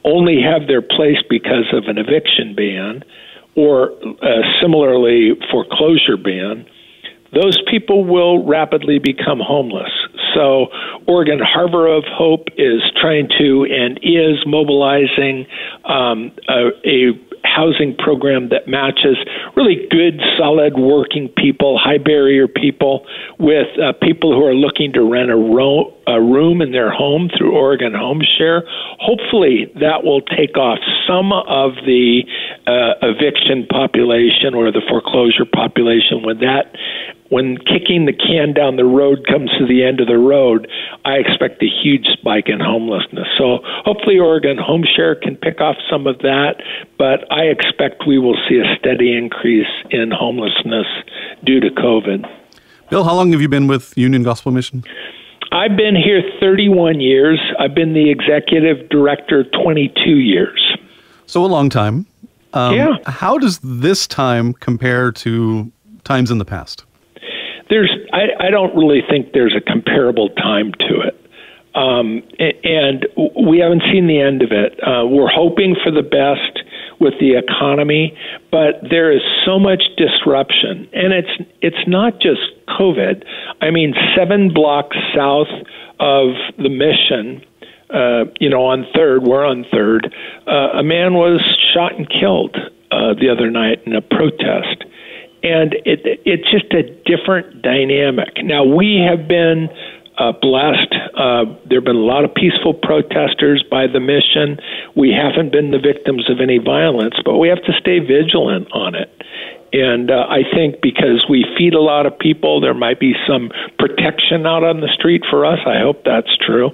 only 0.04 0.42
have 0.42 0.68
their 0.68 0.82
place 0.82 1.22
because 1.30 1.72
of 1.72 1.84
an 1.86 2.00
eviction 2.00 2.56
ban 2.56 3.04
or 3.56 3.92
uh, 4.24 4.42
similarly 4.60 5.34
foreclosure 5.52 6.18
ban 6.18 6.66
those 7.34 7.58
people 7.70 8.06
will 8.06 8.46
rapidly 8.46 9.00
become 9.00 9.40
homeless. 9.40 9.90
So, 10.36 10.68
Oregon 11.08 11.40
Harbor 11.42 11.88
of 11.88 12.04
Hope 12.06 12.48
is 12.58 12.82
trying 13.02 13.28
to 13.40 13.66
and 13.66 13.98
is 14.04 14.46
mobilizing 14.46 15.48
um, 15.84 16.32
a, 16.48 16.70
a 16.86 17.33
housing 17.44 17.96
program 17.96 18.50
that 18.50 18.68
matches 18.68 19.18
really 19.56 19.88
good, 19.90 20.20
solid 20.38 20.78
working 20.78 21.30
people, 21.38 21.78
high 21.78 21.98
barrier 21.98 22.48
people, 22.48 23.06
with 23.40 23.68
uh, 23.80 23.94
people 24.02 24.34
who 24.34 24.44
are 24.46 24.56
looking 24.56 24.92
to 24.94 25.02
rent 25.02 25.30
a, 25.30 25.36
ro- 25.36 25.94
a 26.08 26.22
room 26.22 26.62
in 26.62 26.72
their 26.72 26.92
home 26.92 27.30
through 27.38 27.56
Oregon 27.56 27.94
Home 27.94 28.22
Share. 28.38 28.64
Hopefully, 29.00 29.72
that 29.80 30.04
will 30.04 30.22
take 30.22 30.58
off 30.58 30.80
some 31.08 31.32
of 31.32 31.76
the 31.86 32.24
uh, 32.68 32.96
eviction 33.02 33.68
population 33.68 34.54
or 34.56 34.72
the 34.72 34.82
foreclosure 34.90 35.46
population 35.46 36.24
when 36.24 36.40
that 36.40 36.76
when 37.30 37.58
kicking 37.58 38.06
the 38.06 38.14
can 38.14 38.54
down 38.54 38.76
the 38.76 38.86
road 38.86 39.26
comes 39.28 39.50
to 39.58 39.66
the 39.66 39.84
end 39.84 40.00
of 40.00 40.08
the 40.08 40.18
road, 40.18 40.68
I 41.06 41.14
expect 41.14 41.62
a 41.64 41.68
huge 41.68 42.06
spike 42.14 42.48
in 42.48 42.60
homelessness. 42.60 43.28
So 43.38 43.60
hopefully, 43.86 44.20
Oregon 44.20 44.58
Home 44.58 44.84
Share 44.84 45.16
can 45.16 45.36
pick 45.36 45.62
off 45.62 45.78
some 45.90 46.08
of 46.08 46.20
that, 46.20 46.62
but 46.98 47.32
I 47.32 47.44
expect 47.44 48.04
we 48.08 48.20
will 48.20 48.38
see 48.48 48.60
a 48.60 48.76
steady 48.78 49.16
increase 49.16 49.72
in 49.90 50.12
homelessness 50.12 50.88
due 51.44 51.60
to 51.60 51.70
COVID. 51.70 52.30
Bill, 52.90 53.04
how 53.04 53.16
long 53.16 53.32
have 53.32 53.42
you 53.42 53.50
been 53.50 53.68
with 53.68 53.98
Union 53.98 54.24
Gospel 54.24 54.52
Mission? 54.52 54.84
I've 55.52 55.78
been 55.78 55.96
here 55.96 56.22
31 56.40 57.00
years. 57.00 57.40
I've 57.60 57.76
been 57.76 57.94
the 57.94 58.10
executive 58.10 58.90
director 58.90 59.44
22 59.44 60.10
years. 60.18 60.78
So 61.26 61.46
a 61.46 61.48
long 61.48 61.70
time. 61.70 62.06
Um, 62.54 62.76
yeah. 62.76 62.98
How 63.06 63.38
does 63.38 63.60
this 63.64 64.08
time 64.08 64.54
compare 64.54 65.12
to 65.12 65.72
times 66.04 66.32
in 66.32 66.38
the 66.38 66.46
past? 66.46 66.86
There's 67.70 67.92
I, 68.12 68.48
I 68.48 68.50
don't 68.50 68.76
really 68.76 69.02
think 69.08 69.34
there's 69.34 69.56
a 69.56 69.62
comparable 69.62 70.30
time 70.30 70.72
to 70.80 71.02
it. 71.02 71.20
Um, 71.76 72.22
and 72.40 73.08
we 73.48 73.58
haven't 73.58 73.82
seen 73.92 74.06
the 74.06 74.20
end 74.20 74.44
of 74.44 74.52
it. 74.52 74.80
Uh, 74.84 75.08
we're 75.08 75.32
hoping 75.32 75.76
for 75.84 75.92
the 75.92 76.04
best 76.04 76.64
with 77.00 77.16
the 77.20 77.36
economy, 77.36 78.16
but 78.52 78.76
there 78.88 79.12
is 79.12 79.22
so 79.44 79.58
much 79.58 79.82
disruption, 79.98 80.88
and 80.94 81.14
it's 81.14 81.50
it's 81.62 81.88
not 81.88 82.22
just 82.22 82.42
COVID. 82.68 83.26
I 83.62 83.72
mean, 83.72 83.96
seven 84.16 84.54
blocks 84.54 84.98
south 85.16 85.50
of 86.00 86.36
the 86.58 86.70
mission, 86.70 87.44
uh, 87.90 88.26
you 88.40 88.50
know, 88.50 88.66
on 88.66 88.86
Third, 88.96 89.24
we're 89.24 89.46
on 89.46 89.66
Third. 89.72 90.14
Uh, 90.48 90.80
a 90.80 90.84
man 90.84 91.16
was 91.16 91.42
shot 91.74 91.98
and 91.98 92.08
killed 92.08 92.56
uh, 92.92 93.14
the 93.20 93.30
other 93.30 93.50
night 93.50 93.82
in 93.86 93.96
a 93.96 94.02
protest 94.02 94.73
and 95.44 95.74
it, 95.86 96.22
it's 96.26 96.50
just 96.50 96.74
a 96.74 96.84
different 97.06 97.62
dynamic. 97.62 98.38
Now 98.44 98.64
we 98.64 99.06
have 99.08 99.28
been 99.28 99.70
uh, 100.18 100.32
blessed. 100.42 100.94
Uh, 101.16 101.46
there 101.68 101.80
have 101.80 101.86
been 101.86 101.98
a 101.98 102.08
lot 102.08 102.24
of 102.24 102.34
peaceful 102.34 102.74
protesters 102.74 103.64
by 103.70 103.88
the 103.88 104.00
mission. 104.00 104.60
We 104.96 105.12
haven't 105.12 105.52
been 105.52 105.72
the 105.72 105.80
victims 105.80 106.30
of 106.30 106.40
any 106.40 106.60
violence, 106.60 107.16
but 107.26 107.38
we 107.38 107.50
have 107.50 107.64
to 107.64 107.74
stay 107.74 108.00
vigilant 108.00 108.72
on 108.72 108.96
it. 108.96 109.10
And 109.74 110.12
uh, 110.12 110.28
I 110.30 110.44
think 110.54 110.82
because 110.82 111.26
we 111.28 111.46
feed 111.58 111.74
a 111.74 111.82
lot 111.82 112.06
of 112.06 112.18
people, 112.18 112.62
there 112.62 112.76
might 112.76 113.00
be 113.00 113.16
some 113.28 113.52
protection 113.80 114.46
out 114.46 114.64
on 114.64 114.82
the 114.82 114.88
street 114.94 115.24
for 115.30 115.46
us. 115.46 115.60
I 115.66 115.80
hope 115.80 116.04
that's 116.06 116.36
true. 116.38 116.72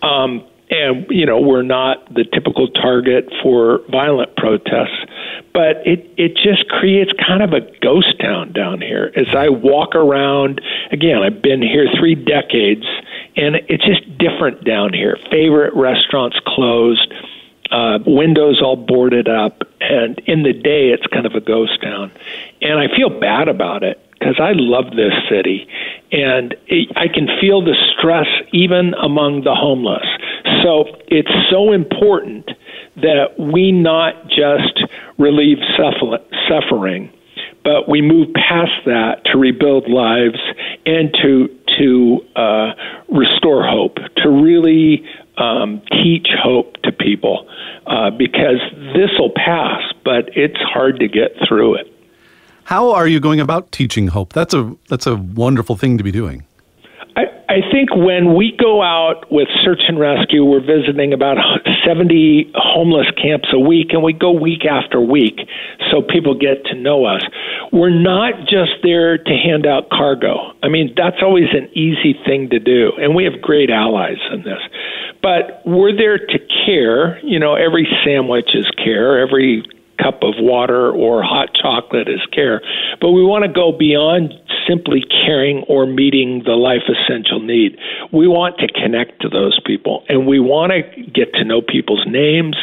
Um, 0.00 0.46
and 0.70 1.06
you 1.10 1.24
know 1.24 1.40
we're 1.40 1.62
not 1.62 2.12
the 2.14 2.24
typical 2.24 2.68
target 2.68 3.32
for 3.42 3.80
violent 3.90 4.34
protests 4.36 5.04
but 5.52 5.76
it 5.86 6.10
it 6.16 6.34
just 6.36 6.68
creates 6.68 7.10
kind 7.26 7.42
of 7.42 7.52
a 7.52 7.60
ghost 7.80 8.18
town 8.20 8.52
down 8.52 8.80
here 8.80 9.12
as 9.16 9.28
i 9.34 9.48
walk 9.48 9.94
around 9.94 10.60
again 10.92 11.22
i've 11.22 11.42
been 11.42 11.62
here 11.62 11.86
3 11.98 12.14
decades 12.14 12.86
and 13.36 13.56
it's 13.68 13.84
just 13.84 14.02
different 14.18 14.64
down 14.64 14.92
here 14.92 15.16
favorite 15.30 15.74
restaurants 15.74 16.38
closed 16.46 17.12
uh, 17.70 17.98
windows 18.06 18.60
all 18.62 18.76
boarded 18.76 19.28
up, 19.28 19.62
and 19.80 20.18
in 20.20 20.42
the 20.42 20.52
day 20.52 20.88
it's 20.88 21.06
kind 21.08 21.26
of 21.26 21.34
a 21.34 21.40
ghost 21.40 21.80
town. 21.82 22.10
And 22.62 22.78
I 22.78 22.86
feel 22.94 23.10
bad 23.10 23.48
about 23.48 23.82
it 23.82 24.00
because 24.12 24.36
I 24.40 24.52
love 24.54 24.96
this 24.96 25.12
city, 25.30 25.68
and 26.10 26.54
it, 26.66 26.90
I 26.96 27.08
can 27.08 27.28
feel 27.40 27.62
the 27.62 27.76
stress 27.96 28.26
even 28.52 28.94
among 28.94 29.44
the 29.44 29.54
homeless. 29.54 30.06
So 30.62 30.84
it's 31.08 31.30
so 31.50 31.72
important 31.72 32.50
that 32.96 33.38
we 33.38 33.72
not 33.72 34.28
just 34.28 34.82
relieve 35.18 35.58
suffering, 36.48 37.12
but 37.64 37.88
we 37.88 38.00
move 38.00 38.32
past 38.34 38.84
that 38.86 39.24
to 39.26 39.38
rebuild 39.38 39.88
lives 39.88 40.38
and 40.86 41.14
to 41.22 41.48
to 41.78 42.20
uh, 42.34 42.72
restore 43.08 43.64
hope, 43.64 43.96
to 44.16 44.28
really 44.28 45.06
um, 45.36 45.80
teach 46.02 46.28
hope 46.42 46.76
to 46.82 46.90
people, 46.90 47.48
uh, 47.86 48.10
because 48.10 48.58
this 48.94 49.10
will 49.18 49.32
pass, 49.36 49.80
but 50.04 50.30
it's 50.36 50.60
hard 50.60 50.98
to 50.98 51.06
get 51.06 51.36
through 51.46 51.76
it. 51.76 51.86
How 52.64 52.90
are 52.90 53.06
you 53.06 53.20
going 53.20 53.38
about 53.40 53.70
teaching 53.70 54.08
hope? 54.08 54.32
That's 54.32 54.54
a 54.54 54.76
that's 54.88 55.06
a 55.06 55.16
wonderful 55.16 55.76
thing 55.76 55.98
to 55.98 56.04
be 56.04 56.10
doing. 56.10 56.44
I, 57.48 57.60
think 57.72 57.94
when 57.94 58.34
we 58.34 58.54
go 58.56 58.82
out 58.82 59.30
with 59.30 59.48
search 59.64 59.80
and 59.88 59.98
rescue, 59.98 60.44
we're 60.44 60.64
visiting 60.64 61.12
about 61.12 61.38
70 61.86 62.52
homeless 62.54 63.06
camps 63.20 63.48
a 63.52 63.58
week, 63.58 63.88
and 63.92 64.02
we 64.02 64.12
go 64.12 64.30
week 64.30 64.64
after 64.64 65.00
week 65.00 65.40
so 65.90 66.02
people 66.02 66.34
get 66.34 66.64
to 66.66 66.74
know 66.74 67.04
us. 67.06 67.22
We're 67.72 67.90
not 67.90 68.40
just 68.48 68.72
there 68.82 69.16
to 69.16 69.32
hand 69.32 69.66
out 69.66 69.88
cargo. 69.90 70.52
I 70.62 70.68
mean, 70.68 70.92
that's 70.96 71.22
always 71.22 71.48
an 71.52 71.68
easy 71.76 72.14
thing 72.26 72.50
to 72.50 72.58
do, 72.58 72.92
and 73.00 73.14
we 73.14 73.24
have 73.24 73.40
great 73.40 73.70
allies 73.70 74.20
in 74.32 74.42
this. 74.42 74.60
But 75.22 75.62
we're 75.64 75.96
there 75.96 76.18
to 76.18 76.38
care. 76.66 77.18
You 77.24 77.38
know, 77.38 77.54
every 77.54 77.88
sandwich 78.04 78.50
is 78.54 78.66
care, 78.76 79.20
every 79.20 79.64
cup 79.98 80.22
of 80.22 80.34
water 80.38 80.90
or 80.90 81.22
hot 81.22 81.50
chocolate 81.54 82.08
is 82.08 82.24
care. 82.32 82.62
But 83.00 83.10
we 83.10 83.22
want 83.24 83.44
to 83.44 83.52
go 83.52 83.72
beyond 83.72 84.32
simply 84.68 85.02
caring 85.24 85.64
or 85.68 85.86
meeting 85.86 86.42
the 86.44 86.52
life 86.52 86.82
essential 86.88 87.40
need. 87.40 87.78
We 88.12 88.28
want 88.28 88.58
to 88.58 88.68
connect 88.68 89.22
to 89.22 89.28
those 89.28 89.58
people 89.64 90.04
and 90.08 90.26
we 90.26 90.38
want 90.38 90.72
to 90.72 91.02
get 91.02 91.32
to 91.34 91.44
know 91.44 91.62
people's 91.62 92.04
names, 92.06 92.56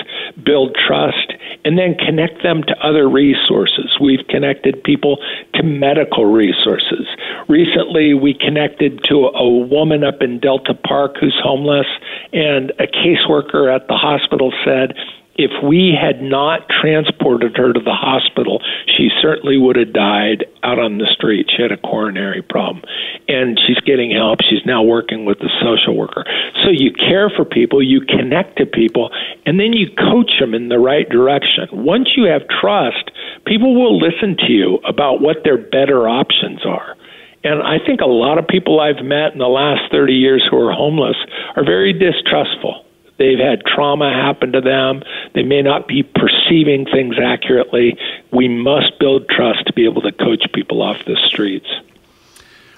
build 0.44 0.76
trust, 0.76 1.34
and 1.66 1.78
then 1.78 1.96
connect 1.96 2.44
them 2.44 2.62
to 2.64 2.78
other 2.80 3.10
resources. 3.10 3.98
We've 4.00 4.26
connected 4.30 4.84
people 4.84 5.18
to 5.56 5.64
medical 5.64 6.26
resources. 6.26 7.08
Recently, 7.50 8.14
we 8.14 8.34
connected 8.34 9.02
to 9.10 9.28
a 9.34 9.50
woman 9.50 10.04
up 10.04 10.22
in 10.22 10.40
Delta 10.40 10.74
Park 10.74 11.16
who's 11.20 11.40
homeless, 11.44 11.88
and 12.34 12.72
a 12.80 12.86
caseworker 12.86 13.74
at 13.74 13.88
the 13.88 13.96
hospital 13.96 14.54
said, 14.64 14.94
if 15.38 15.52
we 15.64 15.92
had 15.92 16.22
not 16.22 16.70
transported 16.70 17.58
her 17.58 17.74
to 17.74 17.80
the 17.80 17.94
hospital, 17.94 18.62
she 18.96 19.10
certainly 19.22 19.58
would 19.58 19.76
have 19.76 19.94
died 19.94 20.46
out 20.64 20.80
on 20.80 20.98
the 20.98 21.08
street. 21.08 21.48
She 21.56 21.62
had 21.62 21.72
a 21.72 21.78
coronary 21.78 22.42
problem. 22.42 22.84
And 23.28 23.60
she's 23.66 23.80
getting 23.86 24.12
help. 24.12 24.40
She's 24.42 24.66
now 24.66 24.84
working 24.84 25.26
with 25.26 25.40
the 25.40 25.50
social 25.62 25.96
worker. 25.96 26.26
So 26.64 26.70
you 26.70 26.92
care 26.92 27.30
for 27.30 27.46
people, 27.46 27.82
you 27.82 28.02
connect 28.02 28.58
to 28.58 28.66
people, 28.66 29.10
and 29.46 29.60
then 29.60 29.74
you 29.74 29.90
coach 29.96 30.32
them 30.40 30.54
in 30.54 30.70
the 30.70 30.80
right 30.80 31.08
direction. 31.10 31.68
Once 31.72 32.10
you 32.16 32.26
have 32.26 32.42
trust, 32.48 33.12
people 33.46 33.76
will 33.76 33.98
listen 34.00 34.38
to 34.48 34.52
you 34.52 34.80
about 34.88 35.22
what 35.22 35.44
their 35.44 35.58
better 35.58 36.08
options 36.08 36.66
are. 36.66 36.96
And 37.44 37.62
I 37.62 37.78
think 37.86 38.02
a 38.02 38.10
lot 38.10 38.40
of 38.40 38.48
people 38.48 38.80
I've 38.80 39.06
met 39.06 39.34
in 39.34 39.40
the 39.40 39.48
last 39.48 39.92
30 39.92 40.14
years 40.14 40.46
who 40.50 40.58
are 40.58 40.74
homeless 40.74 41.18
are 41.56 41.64
very 41.64 41.94
distrustful 41.94 42.86
They've 43.18 43.40
had 43.40 43.64
trauma 43.66 44.12
happen 44.12 44.52
to 44.52 44.62
them. 44.62 45.04
They 45.34 45.44
may 45.44 45.62
not 45.62 45.88
be 45.88 46.04
perceiving 46.04 46.86
things 46.86 47.16
accurately. 47.22 47.98
We 48.32 48.48
must 48.48 49.00
build 49.00 49.30
trust 49.30 49.66
to 49.68 49.74
be 49.74 49.86
able 49.86 50.02
to 50.02 50.12
coach 50.12 50.44
people 50.54 50.82
off 50.82 51.06
the 51.06 51.18
streets. 51.28 51.68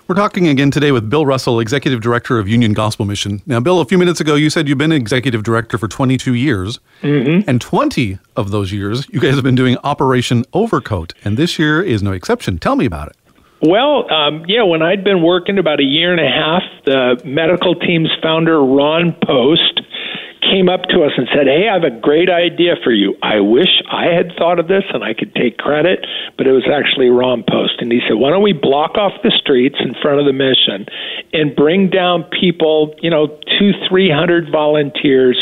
We're 0.08 0.16
talking 0.16 0.48
again 0.48 0.72
today 0.72 0.94
with 0.94 1.10
Bill 1.10 1.26
Russell, 1.26 1.60
Executive 1.60 2.00
Director 2.00 2.40
of 2.40 2.48
Union 2.48 2.72
Gospel 2.72 3.04
Mission. 3.04 3.42
Now, 3.46 3.60
Bill, 3.60 3.82
a 3.82 3.86
few 3.86 3.98
minutes 3.98 4.22
ago, 4.22 4.36
you 4.36 4.50
said 4.50 4.70
you've 4.70 4.78
been 4.78 4.94
Executive 4.94 5.44
Director 5.44 5.78
for 5.78 5.90
22 5.90 6.34
years. 6.34 6.80
Mm-hmm. 7.02 7.50
And 7.50 7.60
20 7.60 8.18
of 8.38 8.52
those 8.52 8.72
years, 8.72 9.06
you 9.10 9.20
guys 9.20 9.36
have 9.36 9.44
been 9.44 9.56
doing 9.56 9.76
Operation 9.84 10.46
Overcoat. 10.54 11.14
And 11.26 11.36
this 11.36 11.60
year 11.60 11.82
is 11.82 12.02
no 12.02 12.14
exception. 12.14 12.58
Tell 12.58 12.78
me 12.78 12.86
about 12.86 13.10
it. 13.10 13.18
Well, 13.62 14.10
um, 14.10 14.46
yeah, 14.48 14.64
when 14.64 14.82
I'd 14.82 15.04
been 15.04 15.24
working 15.24 15.58
about 15.58 15.82
a 15.82 15.84
year 15.84 16.14
and 16.14 16.22
a 16.22 16.30
half, 16.30 16.64
the 16.86 17.22
medical 17.26 17.76
team's 17.76 18.12
founder, 18.22 18.64
Ron 18.64 19.14
Post, 19.26 19.77
came 20.50 20.70
up 20.70 20.84
to 20.90 21.04
us 21.04 21.12
and 21.18 21.28
said, 21.34 21.48
Hey, 21.48 21.68
I 21.68 21.74
have 21.74 21.84
a 21.84 21.92
great 21.92 22.30
idea 22.30 22.76
for 22.84 22.92
you. 22.92 23.16
I 23.22 23.40
wish 23.40 23.82
I 23.92 24.08
had 24.08 24.32
thought 24.38 24.60
of 24.60 24.68
this 24.68 24.84
and 24.94 25.04
I 25.04 25.14
could 25.14 25.36
take 25.36 25.58
credit, 25.58 26.06
but 26.38 26.48
it 26.48 26.52
was 26.52 26.68
actually 26.68 27.10
Ron 27.10 27.44
Post. 27.44 27.80
And 27.80 27.92
he 27.92 28.00
said, 28.08 28.16
Why 28.16 28.30
don't 28.30 28.44
we 28.44 28.54
block 28.54 28.98
off 28.98 29.14
the 29.24 29.32
streets 29.32 29.78
in 29.80 29.94
front 30.02 30.20
of 30.20 30.26
the 30.26 30.34
mission 30.34 30.88
and 31.34 31.56
bring 31.56 31.90
down 31.90 32.24
people, 32.40 32.96
you 33.02 33.10
know, 33.10 33.28
two, 33.60 33.72
three 33.90 34.10
hundred 34.10 34.52
volunteers 34.52 35.38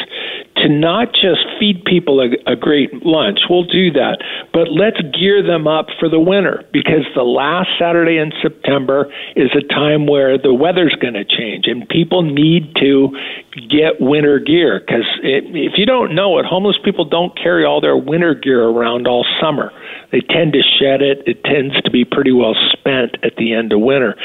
to 0.58 0.70
not 0.70 1.14
just 1.14 1.44
feed 1.60 1.84
people 1.86 2.22
a, 2.22 2.52
a 2.52 2.56
great 2.56 3.06
lunch. 3.06 3.40
We'll 3.50 3.66
do 3.66 3.92
that, 3.92 4.24
but 4.54 4.72
let's 4.72 4.98
gear 5.18 5.44
them 5.44 5.68
up 5.68 5.88
for 6.00 6.10
the 6.10 6.20
winter 6.20 6.64
because 6.72 7.06
the 7.14 7.24
last 7.24 7.70
Saturday 7.78 8.18
in 8.18 8.32
September 8.42 9.12
is 9.36 9.52
a 9.54 9.62
time 9.68 10.08
where 10.08 10.38
the 10.38 10.54
weather's 10.54 10.96
going 11.02 11.14
to 11.14 11.26
change 11.26 11.68
and 11.68 11.88
people 11.90 12.24
need 12.24 12.74
to 12.78 13.12
get 13.70 14.00
winter 14.00 14.40
gear 14.40 14.80
because 14.96 15.20
if 15.24 15.74
you 15.78 15.86
don't 15.86 16.16
know 16.16 16.40
it, 16.40 16.46
homeless 16.46 16.78
people 16.84 17.06
don't 17.06 17.36
carry 17.38 17.66
all 17.66 17.82
their 17.82 17.98
winter 17.98 18.34
gear 18.34 18.64
around 18.64 19.08
all 19.08 19.26
summer. 19.42 19.72
They 20.12 20.22
tend 20.22 20.54
to 20.54 20.62
shed 20.62 21.02
it. 21.02 21.24
It 21.26 21.44
tends 21.44 21.80
to 21.82 21.92
be 21.92 22.06
pretty 22.06 22.32
well 22.32 22.56
spent 22.72 23.18
at 23.24 23.36
the 23.38 23.54
end 23.54 23.74
of 23.74 23.80
winter. 23.80 24.16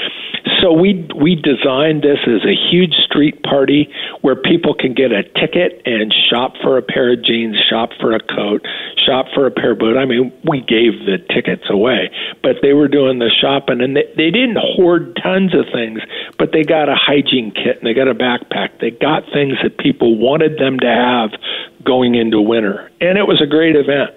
So 0.61 0.73
we 0.73 1.09
we 1.17 1.35
designed 1.37 2.03
this 2.03 2.19
as 2.27 2.45
a 2.45 2.55
huge 2.55 2.95
street 3.05 3.43
party 3.43 3.89
where 4.21 4.37
people 4.37 4.75
can 4.75 4.95
get 4.95 5.13
a 5.13 5.23
ticket 5.23 5.83
and 5.85 6.13
shop 6.31 6.55
for 6.63 6.77
a 6.77 6.83
pair 6.83 7.13
of 7.13 7.25
jeans, 7.25 7.57
shop 7.69 7.91
for 8.01 8.15
a 8.15 8.21
coat, 8.21 8.65
shop 9.05 9.27
for 9.35 9.47
a 9.47 9.51
pair 9.51 9.73
of 9.73 9.79
boots. 9.79 9.97
I 9.99 10.05
mean, 10.05 10.33
we 10.45 10.61
gave 10.61 11.07
the 11.07 11.19
tickets 11.33 11.65
away, 11.71 12.11
but 12.43 12.57
they 12.63 12.73
were 12.73 12.89
doing 12.89 13.19
the 13.19 13.31
shopping 13.31 13.81
and 13.81 13.97
they, 13.97 14.05
they 14.17 14.31
didn't 14.31 14.59
hoard 14.61 15.19
tons 15.23 15.55
of 15.55 15.67
things, 15.73 16.01
but 16.39 16.53
they 16.53 16.63
got 16.63 16.89
a 16.89 16.95
hygiene 16.95 17.53
kit 17.53 17.79
and 17.79 17.87
they 17.87 17.95
got 17.95 18.09
a 18.09 18.15
backpack. 18.15 18.81
They 18.81 18.91
got 18.91 19.25
things 19.33 19.57
that 19.63 19.79
people 19.79 20.19
wanted 20.19 20.59
them 20.59 20.79
to 20.81 20.89
have 20.89 21.31
going 21.85 22.15
into 22.15 22.41
winter. 22.41 22.91
And 23.01 23.19
it 23.19 23.27
was 23.27 23.41
a 23.41 23.47
great 23.47 23.77
event. 23.77 24.11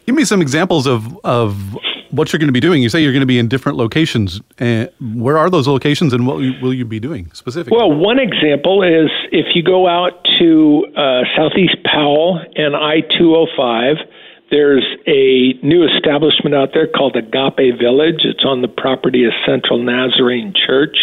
Give 0.06 0.16
me 0.16 0.24
some 0.24 0.42
examples 0.42 0.88
of, 0.88 1.20
of 1.26 1.78
what 2.16 2.32
you're 2.32 2.40
going 2.40 2.48
to 2.48 2.54
be 2.54 2.60
doing. 2.60 2.82
You 2.82 2.90
say 2.90 3.02
you're 3.02 3.14
going 3.14 3.22
to 3.22 3.26
be 3.26 3.40
in 3.40 3.48
different 3.48 3.78
locations. 3.78 4.42
Uh, 4.60 4.88
where 5.00 5.38
are 5.38 5.50
those 5.50 5.68
locations, 5.68 6.14
and 6.14 6.26
what 6.28 6.38
will 6.38 6.74
you 6.74 6.86
be 6.86 7.00
doing 7.00 7.32
specifically? 7.34 7.78
Well, 7.78 7.92
one 7.92 8.20
example 8.20 8.84
is 8.84 9.10
if 9.32 9.56
you 9.56 9.64
go 9.64 9.88
out 9.88 10.26
to 10.40 10.86
uh, 10.96 11.22
Southeast 11.36 11.78
Powell 11.84 12.40
and 12.56 12.76
I 12.76 13.02
205. 13.18 13.98
There's 14.52 14.86
a 15.08 15.54
new 15.66 15.88
establishment 15.88 16.54
out 16.54 16.70
there 16.74 16.88
called 16.88 17.16
Agape 17.16 17.80
Village. 17.80 18.22
It's 18.24 18.46
on 18.46 18.62
the 18.62 18.68
property 18.68 19.26
of 19.26 19.32
Central 19.46 19.82
Nazarene 19.82 20.54
Church. 20.54 20.96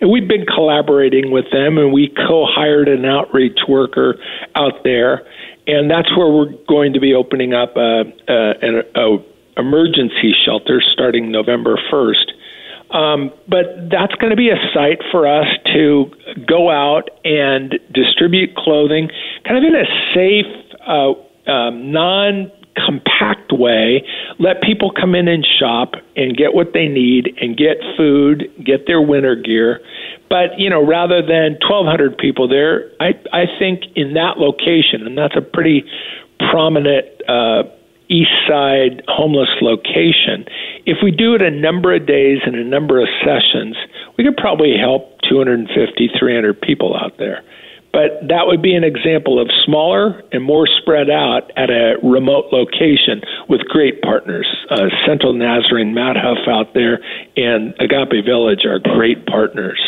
And 0.00 0.10
we've 0.10 0.26
been 0.26 0.44
collaborating 0.44 1.30
with 1.30 1.44
them, 1.52 1.78
and 1.78 1.92
we 1.92 2.08
co 2.08 2.46
hired 2.46 2.88
an 2.88 3.04
outreach 3.04 3.60
worker 3.68 4.16
out 4.56 4.82
there. 4.82 5.22
And 5.66 5.90
that's 5.90 6.10
where 6.16 6.28
we're 6.28 6.52
going 6.66 6.94
to 6.94 7.00
be 7.00 7.14
opening 7.14 7.54
up 7.54 7.76
a, 7.76 8.02
a, 8.26 8.82
a, 8.96 9.18
a 9.18 9.18
emergency 9.60 10.34
shelter 10.44 10.82
starting 10.92 11.30
November 11.30 11.78
1st. 11.92 12.32
Um, 12.90 13.30
but 13.48 13.88
that's 13.90 14.14
going 14.16 14.30
to 14.30 14.36
be 14.36 14.50
a 14.50 14.58
site 14.74 14.98
for 15.12 15.28
us 15.28 15.46
to 15.74 16.10
go 16.46 16.70
out 16.70 17.08
and 17.24 17.78
distribute 17.94 18.56
clothing 18.56 19.10
kind 19.46 19.56
of 19.56 19.62
in 19.62 19.76
a 19.76 19.86
safe, 20.12 20.46
uh, 20.86 21.50
um, 21.50 21.92
non 21.92 22.50
compact 22.76 23.52
way. 23.52 24.04
Let 24.38 24.62
people 24.62 24.90
come 24.90 25.14
in 25.14 25.28
and 25.28 25.46
shop 25.58 25.94
and 26.16 26.36
get 26.36 26.54
what 26.54 26.72
they 26.72 26.88
need 26.88 27.36
and 27.40 27.56
get 27.56 27.76
food, 27.96 28.50
get 28.64 28.86
their 28.86 29.00
winter 29.00 29.36
gear. 29.36 29.80
But 30.28 30.58
you 30.58 30.70
know, 30.70 30.84
rather 30.84 31.22
than 31.22 31.58
1,200 31.60 32.18
people 32.18 32.48
there, 32.48 32.90
I 33.00 33.12
I 33.32 33.44
think 33.58 33.84
in 33.94 34.14
that 34.14 34.38
location, 34.38 35.06
and 35.06 35.16
that's 35.16 35.36
a 35.36 35.42
pretty 35.42 35.84
prominent 36.50 37.06
uh, 37.28 37.64
east 38.10 38.34
side 38.46 39.02
homeless 39.08 39.48
location, 39.62 40.44
if 40.84 40.98
we 41.02 41.10
do 41.10 41.34
it 41.34 41.42
a 41.42 41.50
number 41.50 41.94
of 41.94 42.06
days 42.06 42.40
and 42.44 42.56
a 42.56 42.64
number 42.64 43.00
of 43.00 43.08
sessions, 43.24 43.76
we 44.18 44.24
could 44.24 44.36
probably 44.36 44.76
help 44.76 45.20
250, 45.28 46.10
300 46.18 46.60
people 46.60 46.96
out 46.96 47.16
there. 47.18 47.42
But 47.92 48.28
that 48.28 48.46
would 48.46 48.62
be 48.62 48.74
an 48.74 48.84
example 48.84 49.40
of 49.40 49.50
smaller 49.64 50.22
and 50.30 50.44
more 50.44 50.66
spread 50.66 51.10
out 51.10 51.50
at 51.56 51.70
a 51.70 51.96
remote 52.02 52.46
location 52.52 53.22
with 53.48 53.62
great 53.62 54.00
partners. 54.02 54.46
Uh, 54.70 54.88
Central 55.06 55.32
Nazarene, 55.32 55.92
Matt 55.92 56.16
Huff 56.16 56.46
out 56.46 56.72
there, 56.74 57.00
and 57.36 57.74
Agape 57.80 58.24
Village 58.24 58.64
are 58.64 58.78
great 58.78 59.26
partners. 59.26 59.80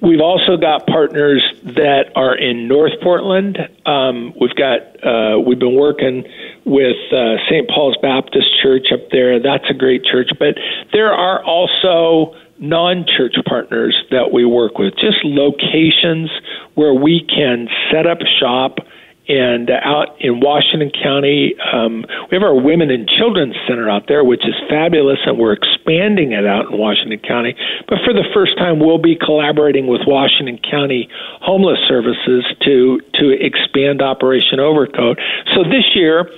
We've 0.00 0.20
also 0.20 0.56
got 0.56 0.86
partners 0.86 1.42
that 1.64 2.12
are 2.16 2.36
in 2.36 2.68
North 2.68 2.92
Portland. 3.02 3.58
Um, 3.86 4.34
we've 4.40 4.54
got 4.54 4.80
uh, 5.04 5.38
we've 5.40 5.58
been 5.58 5.76
working 5.76 6.24
with 6.64 6.96
uh, 7.12 7.36
St. 7.48 7.68
Paul's 7.68 7.96
Baptist 8.02 8.48
Church 8.62 8.88
up 8.92 9.10
there. 9.10 9.40
That's 9.40 9.64
a 9.70 9.74
great 9.74 10.04
church, 10.04 10.30
but 10.38 10.56
there 10.92 11.12
are 11.12 11.44
also 11.44 12.34
non-church 12.58 13.34
partners 13.46 13.96
that 14.10 14.32
we 14.32 14.44
work 14.44 14.78
with, 14.78 14.94
just 14.96 15.18
locations 15.24 16.30
where 16.74 16.94
we 16.94 17.26
can 17.28 17.68
set 17.90 18.06
up 18.06 18.18
shop 18.40 18.78
and 19.26 19.70
out 19.70 20.20
in 20.20 20.40
Washington 20.40 20.90
County, 20.90 21.54
um, 21.72 22.04
we 22.30 22.36
have 22.36 22.42
our 22.42 22.54
Women 22.54 22.90
and 22.90 23.08
Children's 23.08 23.56
Center 23.66 23.88
out 23.88 24.06
there, 24.06 24.22
which 24.22 24.44
is 24.46 24.54
fabulous, 24.68 25.18
and 25.24 25.38
we're 25.38 25.54
expanding 25.54 26.32
it 26.32 26.44
out 26.44 26.70
in 26.70 26.78
Washington 26.78 27.18
County. 27.20 27.56
But 27.88 28.00
for 28.04 28.12
the 28.12 28.24
first 28.34 28.58
time, 28.58 28.80
we'll 28.80 28.98
be 28.98 29.16
collaborating 29.16 29.86
with 29.86 30.02
Washington 30.06 30.58
County 30.58 31.08
Homeless 31.40 31.78
Services 31.88 32.44
to 32.64 33.00
to 33.14 33.30
expand 33.32 34.02
Operation 34.02 34.60
Overcoat. 34.60 35.18
So 35.54 35.64
this 35.64 35.94
year, 35.94 36.28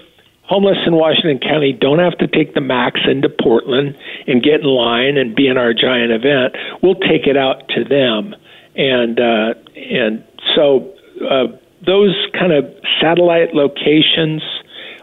homeless 0.43 0.79
in 0.87 0.95
Washington 0.95 1.41
County 1.41 1.73
don't 1.73 1.99
have 1.99 2.17
to 2.19 2.29
take 2.29 2.55
the 2.55 2.61
max 2.61 3.01
into 3.05 3.29
Portland 3.29 3.99
and 4.29 4.45
get 4.45 4.61
in 4.61 4.67
line 4.67 5.17
and 5.17 5.35
be 5.35 5.49
in 5.49 5.59
our 5.59 5.75
giant 5.75 6.13
event. 6.13 6.55
We'll 6.83 6.95
take 7.03 7.27
it 7.27 7.37
out 7.37 7.69
to 7.71 7.83
them, 7.83 8.37
and 8.77 9.19
uh, 9.19 9.55
and 9.75 10.25
so. 10.55 10.93
Uh, 11.29 11.47
those 11.85 12.15
kind 12.33 12.53
of 12.53 12.65
satellite 13.01 13.55
locations 13.55 14.43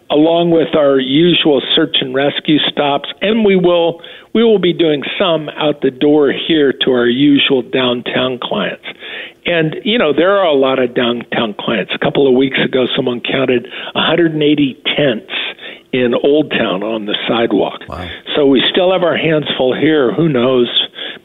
along 0.09 0.51
with 0.51 0.75
our 0.75 0.99
usual 0.99 1.61
search 1.75 1.97
and 2.01 2.13
rescue 2.13 2.59
stops, 2.69 3.09
and 3.21 3.43
we 3.43 3.55
will 3.55 4.01
we 4.33 4.43
will 4.43 4.59
be 4.59 4.73
doing 4.73 5.03
some 5.19 5.49
out 5.49 5.81
the 5.81 5.91
door 5.91 6.31
here 6.31 6.71
to 6.71 6.91
our 6.91 7.07
usual 7.07 7.61
downtown 7.61 8.39
clients. 8.41 8.85
And 9.45 9.75
you 9.83 9.97
know 9.97 10.13
there 10.13 10.37
are 10.37 10.45
a 10.45 10.53
lot 10.53 10.79
of 10.79 10.93
downtown 10.93 11.55
clients. 11.59 11.91
A 11.93 11.99
couple 11.99 12.27
of 12.27 12.35
weeks 12.35 12.57
ago, 12.63 12.85
someone 12.95 13.21
counted 13.21 13.67
180 13.93 14.81
tents 14.95 15.33
in 15.91 16.13
Old 16.15 16.49
Town 16.51 16.83
on 16.83 17.05
the 17.05 17.17
sidewalk. 17.27 17.81
Wow. 17.87 18.09
So 18.35 18.47
we 18.47 18.63
still 18.71 18.91
have 18.91 19.03
our 19.03 19.17
hands 19.17 19.45
full 19.57 19.75
here. 19.75 20.13
Who 20.13 20.27
knows? 20.27 20.67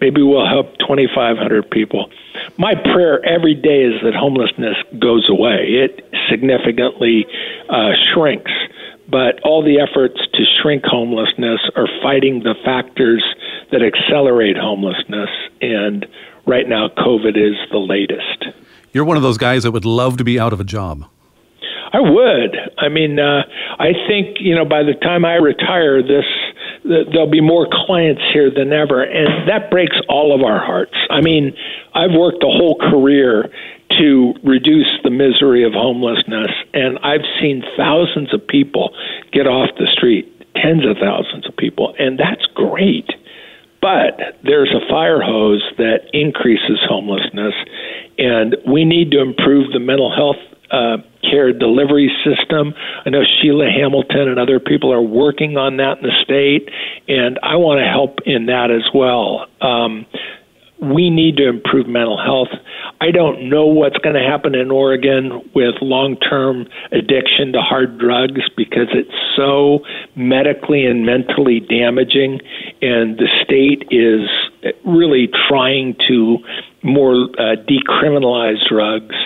Maybe 0.01 0.23
we'll 0.23 0.47
help 0.47 0.77
2,500 0.79 1.71
people. 1.71 2.11
My 2.59 2.75
prayer 2.75 3.25
every 3.25 3.55
day 3.55 3.85
is 3.85 4.03
that 4.03 4.15
homelessness 4.15 4.77
goes 4.99 5.29
away. 5.31 5.79
It 5.79 6.05
significantly 6.29 7.25
uh, 7.71 7.93
shrinks, 8.13 8.51
but 9.09 9.41
all 9.45 9.63
the 9.63 9.79
efforts 9.79 10.19
to 10.35 10.43
shrink 10.61 10.83
homelessness 10.85 11.61
are 11.77 11.87
fighting 12.03 12.43
the 12.43 12.57
factors 12.65 13.25
that 13.71 13.81
accelerate 13.81 14.57
homelessness, 14.57 15.31
and 15.61 16.05
right 16.47 16.69
now, 16.69 16.89
COVID 16.89 17.37
is 17.37 17.55
the 17.71 17.79
latest. 17.79 18.47
You're 18.93 19.05
one 19.05 19.17
of 19.17 19.23
those 19.23 19.39
guys 19.39 19.63
that 19.63 19.71
would 19.71 19.85
love 19.85 20.17
to 20.17 20.25
be 20.25 20.41
out 20.41 20.53
of 20.53 20.59
a 20.59 20.65
job. 20.65 21.05
I 21.93 22.01
would. 22.01 22.57
I 22.77 22.89
mean, 22.89 23.19
uh, 23.19 23.43
I 23.79 23.93
think 24.09 24.39
you 24.41 24.55
know 24.55 24.65
by 24.65 24.83
the 24.83 24.95
time 24.95 25.25
I 25.25 25.35
retire, 25.35 26.03
this 26.03 26.27
there'll 26.89 27.31
be 27.31 27.41
more 27.41 27.69
clients 27.71 28.23
here 28.33 28.51
than 28.51 28.73
ever, 28.73 29.03
and 29.03 29.49
that 29.49 29.71
breaks 29.71 29.97
all 30.09 30.35
of 30.35 30.43
our 30.43 30.59
hearts. 30.59 30.97
I 31.11 31.21
mean, 31.21 31.57
I've 31.95 32.13
worked 32.13 32.43
a 32.43 32.51
whole 32.51 32.77
career 32.79 33.51
to 33.99 34.35
reduce 34.45 34.89
the 35.05 35.11
misery 35.11 35.65
of 35.65 35.73
homelessness, 35.73 36.51
and 36.75 36.99
I've 37.03 37.25
seen 37.41 37.63
thousands 37.77 38.33
of 38.35 38.47
people 38.47 38.95
get 39.33 39.47
off 39.47 39.71
the 39.79 39.87
street, 39.93 40.27
tens 40.57 40.85
of 40.87 40.97
thousands 41.01 41.47
of 41.47 41.57
people, 41.57 41.95
and 41.99 42.19
that's 42.19 42.45
great. 42.55 43.09
But 43.81 44.41
there's 44.43 44.75
a 44.75 44.87
fire 44.89 45.23
hose 45.23 45.63
that 45.79 46.11
increases 46.13 46.81
homelessness, 46.89 47.55
and 48.19 48.57
we 48.67 48.85
need 48.85 49.11
to 49.13 49.21
improve 49.21 49.73
the 49.73 49.79
mental 49.79 50.13
health 50.15 50.43
uh, 50.71 50.99
care 51.31 51.53
delivery 51.53 52.11
system. 52.25 52.75
I 53.05 53.11
know 53.11 53.23
Sheila 53.25 53.71
Hamilton 53.71 54.29
and 54.29 54.39
other 54.39 54.61
people 54.61 54.93
are 54.93 55.03
working 55.03 55.57
on 55.57 55.77
that 55.79 55.99
in 55.99 56.05
the 56.05 56.15
state, 56.23 56.69
and 57.09 57.39
I 57.43 57.57
want 57.57 57.81
to 57.81 57.87
help 57.87 58.21
in 58.27 58.47
that 58.47 58.71
as 58.71 58.85
well. 58.95 59.47
Um, 59.61 60.07
we 60.81 61.11
need 61.11 61.37
to 61.39 61.49
improve 61.49 61.89
mental 61.89 62.17
health. 62.17 62.49
I 63.01 63.11
don't 63.11 63.49
know 63.49 63.67
what's 63.67 63.99
going 63.99 64.15
to 64.15 64.23
happen 64.23 64.55
in 64.55 64.71
Oregon 64.71 65.51
with 65.55 65.75
long 65.83 66.17
term 66.17 66.67
addiction 66.93 67.53
to 67.53 67.61
hard 67.61 67.99
drugs 67.99 68.43
because 68.57 68.89
it's 68.93 69.11
so 69.37 69.81
medically 70.15 70.87
and 70.87 71.05
mentally 71.05 71.61
damaging, 71.61 72.41
and 72.81 73.19
the 73.19 73.29
state 73.45 73.89
is 73.91 74.29
really 74.85 75.29
trying 75.49 75.97
to 76.09 76.39
more 76.83 77.15
uh, 77.39 77.57
decriminalize 77.67 78.59
drugs 78.69 79.17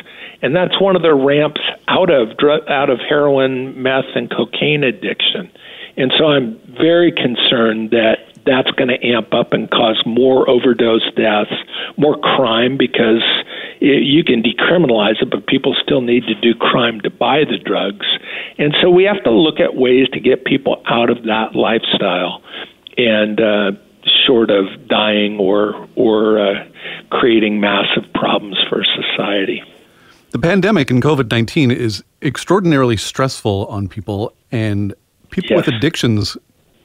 and 0.42 0.54
that's 0.54 0.80
one 0.80 0.96
of 0.96 1.02
the 1.02 1.14
ramps 1.14 1.60
out 1.88 2.10
of 2.10 2.30
out 2.68 2.90
of 2.90 2.98
heroin, 2.98 3.80
meth, 3.80 4.14
and 4.14 4.30
cocaine 4.30 4.84
addiction. 4.84 5.50
And 5.96 6.12
so 6.18 6.26
I'm 6.26 6.58
very 6.78 7.12
concerned 7.12 7.90
that 7.90 8.18
that's 8.44 8.70
going 8.72 8.88
to 8.88 9.06
amp 9.06 9.32
up 9.34 9.52
and 9.52 9.70
cause 9.70 10.02
more 10.04 10.48
overdose 10.48 11.08
deaths, 11.14 11.52
more 11.96 12.18
crime 12.18 12.76
because 12.76 13.22
it, 13.80 14.02
you 14.02 14.24
can 14.24 14.42
decriminalize 14.42 15.22
it, 15.22 15.30
but 15.30 15.46
people 15.46 15.76
still 15.80 16.00
need 16.00 16.24
to 16.24 16.34
do 16.34 16.54
crime 16.54 17.00
to 17.02 17.10
buy 17.10 17.44
the 17.44 17.58
drugs. 17.58 18.06
And 18.58 18.74
so 18.82 18.90
we 18.90 19.04
have 19.04 19.22
to 19.24 19.30
look 19.30 19.60
at 19.60 19.76
ways 19.76 20.08
to 20.12 20.20
get 20.20 20.44
people 20.44 20.82
out 20.86 21.10
of 21.10 21.22
that 21.24 21.54
lifestyle 21.54 22.42
and 22.96 23.40
uh, 23.40 23.72
short 24.26 24.50
of 24.50 24.88
dying 24.88 25.38
or 25.38 25.88
or 25.94 26.38
uh, 26.38 26.64
creating 27.10 27.60
massive 27.60 28.04
problems 28.14 28.56
for 28.68 28.84
society. 28.84 29.62
The 30.32 30.38
pandemic 30.38 30.90
and 30.90 31.02
COVID 31.02 31.30
19 31.30 31.70
is 31.70 32.02
extraordinarily 32.22 32.96
stressful 32.96 33.66
on 33.66 33.86
people, 33.86 34.32
and 34.50 34.94
people 35.30 35.56
yes. 35.56 35.66
with 35.66 35.74
addictions 35.74 36.38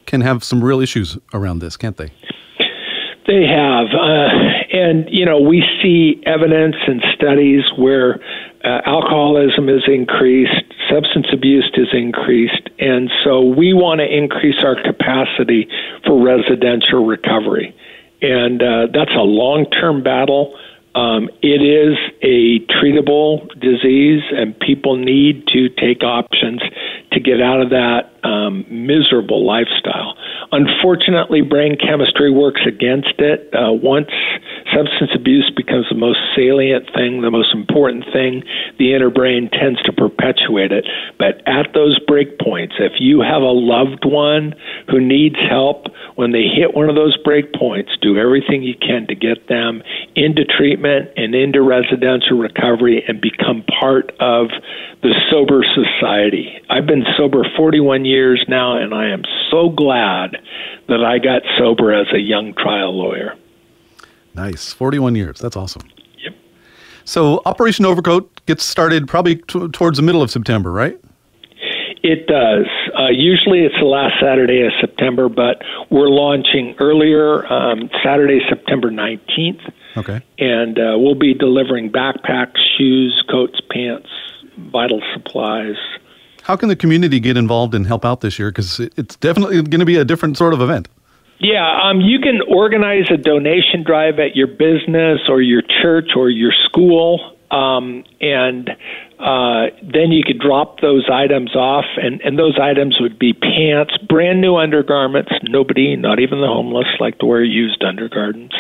can 0.06 0.20
have 0.20 0.44
some 0.44 0.62
real 0.62 0.82
issues 0.82 1.18
around 1.34 1.60
this, 1.60 1.78
can't 1.78 1.96
they? 1.96 2.12
They 3.26 3.46
have. 3.48 3.88
Uh, 3.88 4.28
and, 4.74 5.08
you 5.10 5.26
know, 5.26 5.40
we 5.40 5.64
see 5.82 6.22
evidence 6.26 6.76
and 6.88 7.02
studies 7.16 7.64
where 7.78 8.20
uh, 8.66 8.82
alcoholism 8.86 9.70
is 9.70 9.84
increased, 9.88 10.66
substance 10.90 11.28
abuse 11.32 11.72
is 11.76 11.88
increased, 11.94 12.70
and 12.80 13.10
so 13.24 13.42
we 13.42 13.74
want 13.74 14.02
to 14.02 14.08
increase 14.08 14.62
our 14.62 14.76
capacity 14.76 15.70
for 16.06 16.22
residential 16.22 17.06
recovery. 17.06 17.74
And 18.22 18.62
uh, 18.62 18.88
that's 18.94 19.16
a 19.16 19.24
long 19.24 19.68
term 19.72 20.04
battle. 20.04 20.58
Um, 20.96 21.30
it 21.42 21.62
is 21.62 21.98
a 22.22 22.60
treatable 22.74 23.48
disease, 23.60 24.24
and 24.32 24.58
people 24.60 24.96
need 24.96 25.48
to 25.48 25.70
take 25.70 26.04
options 26.04 26.62
to 27.12 27.20
get 27.20 27.42
out 27.42 27.62
of 27.62 27.70
that 27.70 28.12
um, 28.24 28.66
miserable 28.70 29.46
lifestyle. 29.46 30.16
Unfortunately, 30.52 31.42
brain 31.42 31.76
chemistry 31.76 32.32
works 32.32 32.62
against 32.66 33.20
it. 33.20 33.50
Uh, 33.54 33.74
once 33.74 34.10
substance 34.74 35.12
abuse 35.14 35.52
becomes 35.56 35.88
the 35.90 35.96
most 35.96 36.20
salient 36.36 36.86
thing, 36.94 37.22
the 37.22 37.32
most 37.32 37.54
important 37.54 38.06
thing, 38.14 38.44
the 38.80 38.94
inner 38.94 39.10
brain 39.10 39.50
tends 39.52 39.82
to 39.84 39.92
perpetuate 39.92 40.72
it. 40.72 40.86
But 41.20 41.42
at 41.48 41.74
those 41.74 42.00
break 42.00 42.40
points, 42.40 42.76
if 42.80 42.94
you 43.00 43.22
have 43.22 43.42
a 43.42 43.52
loved 43.52 44.06
one 44.06 44.56
who 44.90 45.02
needs 45.02 45.36
help, 45.50 45.88
when 46.16 46.32
they 46.32 46.44
hit 46.44 46.74
one 46.74 46.90
of 46.90 46.96
those 46.96 47.18
break 47.18 47.54
points, 47.54 47.92
do 48.02 48.18
everything 48.18 48.64
you 48.64 48.76
can 48.76 49.06
to 49.08 49.16
get 49.16 49.48
them 49.48 49.84
into 50.16 50.46
treatment 50.46 51.10
and 51.18 51.36
into 51.36 51.62
residential 51.62 52.38
recovery 52.38 53.04
and 53.08 53.20
become 53.20 53.64
part 53.80 54.12
of 54.20 54.48
the 55.04 55.14
sober 55.30 55.64
society. 55.76 56.58
I've 56.70 56.88
been 56.88 57.06
sober 57.18 57.46
41 57.56 58.06
years 58.06 58.44
now, 58.48 58.78
and 58.78 58.94
I 58.94 59.10
am 59.10 59.24
so 59.52 59.70
glad 59.70 60.37
that 60.88 61.04
I 61.04 61.20
got 61.20 61.42
sober 61.58 61.94
as 61.94 62.08
a 62.14 62.20
young 62.20 62.54
trial 62.54 62.98
lawyer. 62.98 63.36
Nice. 64.36 64.72
41 64.74 65.16
years. 65.16 65.40
That's 65.40 65.56
awesome. 65.56 65.82
Yep. 66.24 66.36
So 67.06 67.42
Operation 67.46 67.86
Overcoat 67.86 68.46
gets 68.46 68.64
started 68.64 69.08
probably 69.08 69.38
t- 69.38 69.68
towards 69.70 69.98
the 69.98 70.04
middle 70.04 70.22
of 70.22 70.30
September, 70.30 70.72
right? 70.72 71.00
It 72.04 72.28
does. 72.28 72.68
Uh, 72.98 73.10
usually 73.10 73.62
it's 73.66 73.76
the 73.80 73.86
last 73.86 74.14
Saturday 74.22 74.62
of 74.62 74.72
September, 74.80 75.28
but 75.28 75.62
we're 75.90 76.08
launching 76.10 76.76
earlier, 76.80 77.52
um, 77.52 77.90
Saturday, 78.04 78.40
September 78.48 78.92
19th. 78.92 79.60
Okay. 79.98 80.22
And 80.38 80.78
uh, 80.78 80.96
we'll 80.98 81.16
be 81.16 81.34
delivering 81.34 81.92
backpacks, 81.92 82.58
shoes, 82.78 83.24
coats, 83.30 83.60
pants, 83.72 84.10
vital 84.72 85.02
supplies. 85.14 85.76
How 86.48 86.56
can 86.56 86.70
the 86.70 86.78
community 86.78 87.20
get 87.20 87.36
involved 87.36 87.76
and 87.76 87.86
help 87.86 88.06
out 88.06 88.22
this 88.22 88.40
year? 88.40 88.50
Because 88.52 88.80
it's 88.80 89.18
definitely 89.18 89.62
going 89.64 89.82
to 89.82 89.86
be 89.86 89.98
a 89.98 90.06
different 90.06 90.38
sort 90.38 90.54
of 90.54 90.62
event. 90.62 90.88
Yeah, 91.40 91.82
um, 91.84 92.00
you 92.00 92.20
can 92.20 92.40
organize 92.48 93.12
a 93.12 93.18
donation 93.18 93.84
drive 93.84 94.18
at 94.18 94.38
your 94.38 94.48
business 94.48 95.20
or 95.28 95.42
your 95.42 95.62
church 95.62 96.12
or 96.16 96.30
your 96.30 96.54
school, 96.64 97.37
um, 97.52 98.04
and 98.20 98.70
uh, 99.20 99.68
then 99.82 100.12
you 100.12 100.24
could 100.24 100.40
drop 100.40 100.82
those 100.82 101.10
items 101.12 101.56
off, 101.56 101.86
and, 101.98 102.22
and 102.22 102.38
those 102.38 102.58
items 102.62 102.98
would 103.00 103.18
be 103.18 103.34
pants, 103.34 103.98
brand 104.08 104.42
new 104.42 104.56
undergarments. 104.56 105.32
Nobody, 105.44 105.96
not 105.96 106.20
even 106.20 106.42
the 106.42 106.48
homeless, 106.48 106.88
like 107.00 107.18
to 107.20 107.26
wear 107.26 107.44
used 107.44 107.84
undergarments. 107.84 108.56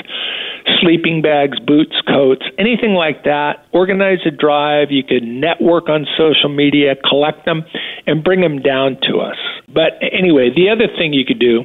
Sleeping 0.81 1.21
bags, 1.21 1.59
boots, 1.59 1.95
coats, 2.07 2.43
anything 2.57 2.93
like 2.93 3.23
that. 3.23 3.65
Organize 3.71 4.19
a 4.25 4.31
drive. 4.31 4.91
You 4.91 5.03
could 5.03 5.23
network 5.23 5.89
on 5.89 6.05
social 6.17 6.49
media, 6.49 6.95
collect 6.95 7.45
them, 7.45 7.63
and 8.05 8.23
bring 8.23 8.41
them 8.41 8.61
down 8.61 8.97
to 9.03 9.19
us. 9.19 9.37
But 9.67 9.93
anyway, 10.01 10.49
the 10.55 10.69
other 10.69 10.87
thing 10.87 11.13
you 11.13 11.25
could 11.25 11.39
do 11.39 11.63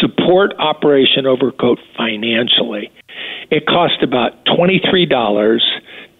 support 0.00 0.52
Operation 0.58 1.26
Overcoat 1.26 1.78
financially. 1.96 2.90
It 3.50 3.66
cost 3.66 4.02
about 4.02 4.44
$23 4.46 5.60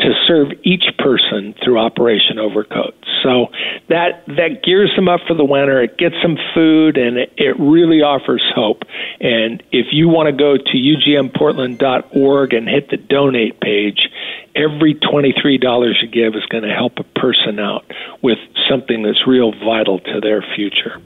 to 0.02 0.12
serve 0.26 0.48
each 0.62 0.84
person 0.98 1.54
through 1.62 1.78
Operation 1.78 2.38
Overcoat. 2.38 2.94
So 3.22 3.46
that 3.88 4.24
that 4.26 4.62
gears 4.64 4.90
them 4.96 5.08
up 5.08 5.20
for 5.26 5.34
the 5.34 5.44
winter. 5.44 5.80
It 5.80 5.96
gets 5.96 6.16
them 6.22 6.36
food, 6.54 6.98
and 6.98 7.16
it, 7.16 7.32
it 7.36 7.58
really 7.58 8.02
offers 8.02 8.42
hope. 8.54 8.82
And 9.20 9.62
if 9.70 9.86
you 9.92 10.08
want 10.08 10.26
to 10.26 10.32
go 10.32 10.56
to 10.56 10.72
ugmportland.org 10.72 12.52
and 12.52 12.68
hit 12.68 12.90
the 12.90 12.96
donate 12.96 13.60
page, 13.60 14.08
every 14.54 14.94
twenty-three 14.94 15.58
dollars 15.58 15.98
you 16.02 16.08
give 16.08 16.34
is 16.34 16.44
going 16.46 16.64
to 16.64 16.74
help 16.74 16.98
a 16.98 17.04
person 17.18 17.58
out 17.58 17.84
with 18.22 18.38
something 18.68 19.02
that's 19.02 19.26
real 19.26 19.52
vital 19.52 20.00
to 20.00 20.20
their 20.20 20.44
future. 20.54 21.00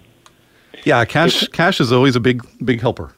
Yeah, 0.85 1.05
cash 1.05 1.43
it's, 1.43 1.53
cash 1.53 1.81
is 1.81 1.93
always 1.93 2.17
a 2.17 2.21
big 2.21 2.43
big 2.65 2.81
helper. 2.81 3.13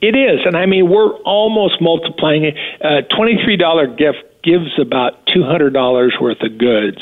It 0.00 0.16
is, 0.16 0.40
and 0.44 0.56
I 0.56 0.66
mean 0.66 0.88
we're 0.88 1.12
almost 1.22 1.80
multiplying 1.80 2.44
it. 2.44 2.56
A 2.80 3.02
twenty-three 3.14 3.56
dollar 3.56 3.86
gift 3.86 4.24
gives 4.42 4.78
about 4.78 5.26
$200 5.26 6.20
worth 6.20 6.40
of 6.42 6.58
goods 6.58 6.98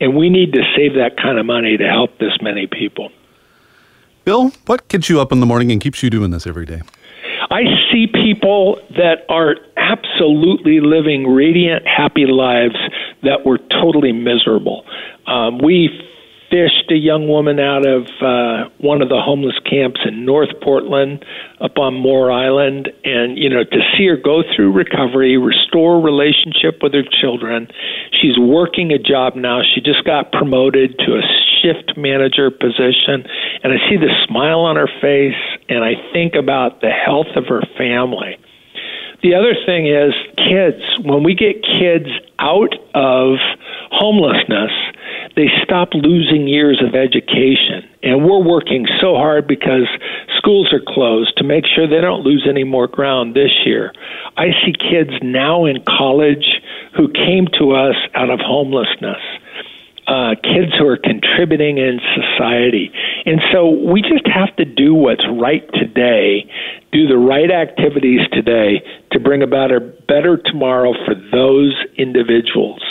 and 0.00 0.16
we 0.16 0.30
need 0.30 0.52
to 0.54 0.62
save 0.76 0.94
that 0.94 1.16
kind 1.16 1.38
of 1.38 1.46
money 1.46 1.76
to 1.76 1.86
help 1.86 2.18
this 2.18 2.32
many 2.40 2.66
people. 2.66 3.10
Bill, 4.24 4.52
what 4.66 4.88
gets 4.88 5.08
you 5.08 5.20
up 5.20 5.32
in 5.32 5.40
the 5.40 5.46
morning 5.46 5.70
and 5.72 5.80
keeps 5.80 6.02
you 6.02 6.10
doing 6.10 6.30
this 6.30 6.46
every 6.46 6.66
day? 6.66 6.82
I 7.50 7.64
see 7.90 8.06
people 8.06 8.80
that 8.96 9.24
are 9.28 9.56
absolutely 9.76 10.80
living 10.80 11.26
radiant, 11.26 11.86
happy 11.86 12.26
lives 12.26 12.76
that 13.22 13.44
were 13.44 13.58
totally 13.58 14.12
miserable. 14.12 14.84
Um, 15.26 15.58
we 15.58 15.88
fished 16.50 16.90
a 16.90 16.96
young 16.96 17.28
woman 17.28 17.58
out 17.60 17.86
of 17.86 18.02
uh, 18.20 18.68
one 18.78 19.00
of 19.00 19.08
the 19.08 19.20
homeless 19.20 19.58
camps 19.64 20.00
in 20.04 20.24
North 20.26 20.50
Portland 20.60 21.24
up 21.60 21.78
on 21.78 21.94
Moore 21.94 22.30
Island. 22.30 22.90
And, 23.04 23.38
you 23.38 23.48
know, 23.48 23.62
to 23.64 23.80
see 23.96 24.06
her 24.08 24.16
go 24.16 24.42
through 24.54 24.72
recovery, 24.72 25.38
restore 25.38 26.00
relationship 26.00 26.82
with 26.82 26.92
her 26.92 27.04
children. 27.20 27.68
She's 28.20 28.38
working 28.38 28.92
a 28.92 28.98
job 28.98 29.36
now. 29.36 29.62
She 29.62 29.80
just 29.80 30.04
got 30.04 30.32
promoted 30.32 30.98
to 30.98 31.16
a 31.16 31.22
shift 31.62 31.96
manager 31.96 32.50
position. 32.50 33.24
And 33.62 33.72
I 33.72 33.78
see 33.88 33.96
the 33.96 34.10
smile 34.26 34.60
on 34.60 34.76
her 34.76 34.90
face, 35.00 35.38
and 35.68 35.84
I 35.84 35.94
think 36.12 36.34
about 36.34 36.80
the 36.80 36.90
health 36.90 37.30
of 37.36 37.46
her 37.46 37.62
family. 37.78 38.36
The 39.22 39.34
other 39.34 39.54
thing 39.66 39.86
is 39.86 40.14
kids. 40.36 40.80
When 41.04 41.22
we 41.22 41.34
get 41.34 41.62
kids 41.62 42.08
out 42.38 42.72
of 42.94 43.36
homelessness, 43.92 44.72
they 45.36 45.48
stop 45.62 45.90
losing 45.92 46.48
years 46.48 46.82
of 46.82 46.94
education. 46.94 47.88
And 48.02 48.24
we're 48.24 48.42
working 48.42 48.86
so 49.00 49.16
hard 49.16 49.46
because 49.46 49.86
schools 50.38 50.72
are 50.72 50.80
closed 50.86 51.36
to 51.36 51.44
make 51.44 51.66
sure 51.66 51.86
they 51.86 52.00
don't 52.00 52.22
lose 52.22 52.46
any 52.48 52.64
more 52.64 52.86
ground 52.86 53.34
this 53.34 53.52
year. 53.64 53.92
I 54.36 54.52
see 54.64 54.72
kids 54.72 55.10
now 55.22 55.66
in 55.66 55.84
college 55.86 56.62
who 56.96 57.12
came 57.12 57.46
to 57.58 57.72
us 57.72 57.96
out 58.14 58.30
of 58.30 58.40
homelessness. 58.40 59.20
Uh, 60.06 60.34
kids 60.42 60.72
who 60.76 60.86
are 60.86 60.96
contributing 60.96 61.78
in 61.78 62.00
society. 62.16 62.90
And 63.26 63.40
so 63.52 63.68
we 63.68 64.02
just 64.02 64.26
have 64.26 64.54
to 64.56 64.64
do 64.64 64.94
what's 64.94 65.24
right 65.38 65.68
today, 65.74 66.50
do 66.92 67.06
the 67.06 67.18
right 67.18 67.50
activities 67.50 68.20
today 68.32 68.82
to 69.12 69.20
bring 69.20 69.42
about 69.42 69.72
a 69.72 69.80
better 69.80 70.36
tomorrow 70.36 70.94
for 71.04 71.14
those 71.32 71.76
individuals. 71.96 72.82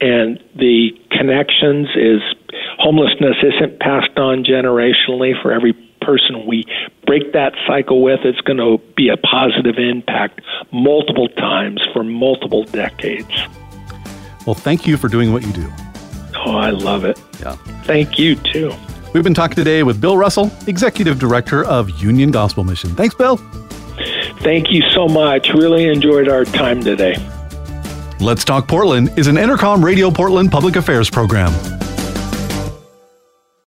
And 0.00 0.42
the 0.56 0.90
connections 1.10 1.88
is 1.96 2.20
homelessness 2.78 3.36
isn't 3.42 3.80
passed 3.80 4.16
on 4.16 4.44
generationally 4.44 5.40
for 5.40 5.52
every 5.52 5.72
person 6.00 6.46
we 6.46 6.64
break 7.06 7.32
that 7.32 7.52
cycle 7.66 8.02
with. 8.02 8.20
It's 8.24 8.40
going 8.40 8.58
to 8.58 8.78
be 8.96 9.08
a 9.08 9.16
positive 9.16 9.76
impact 9.78 10.40
multiple 10.72 11.28
times 11.28 11.82
for 11.92 12.02
multiple 12.02 12.64
decades. 12.64 13.32
Well 14.46 14.54
thank 14.54 14.86
you 14.86 14.96
for 14.96 15.08
doing 15.08 15.32
what 15.32 15.46
you 15.46 15.52
do. 15.52 15.70
Oh 16.46 16.56
i 16.56 16.70
love 16.70 17.04
it. 17.04 17.20
Yeah. 17.40 17.56
Thank 17.84 18.18
you 18.18 18.36
too 18.36 18.72
we've 19.12 19.24
been 19.24 19.34
talking 19.34 19.56
today 19.56 19.82
with 19.82 20.00
bill 20.00 20.16
russell 20.16 20.50
executive 20.66 21.18
director 21.18 21.64
of 21.64 21.90
union 22.00 22.30
gospel 22.30 22.64
mission. 22.64 22.90
Thanks 22.90 23.14
bill. 23.14 23.38
Thank 24.42 24.70
you 24.70 24.82
so 24.90 25.06
much. 25.06 25.50
Really 25.52 25.86
enjoyed 25.86 26.28
our 26.28 26.44
time 26.44 26.80
today. 26.80 27.16
Let's 28.20 28.44
Talk 28.44 28.68
Portland 28.68 29.18
is 29.18 29.26
an 29.26 29.36
Entercom 29.36 29.82
Radio 29.82 30.10
Portland 30.10 30.50
public 30.50 30.76
affairs 30.76 31.08
program. 31.10 31.52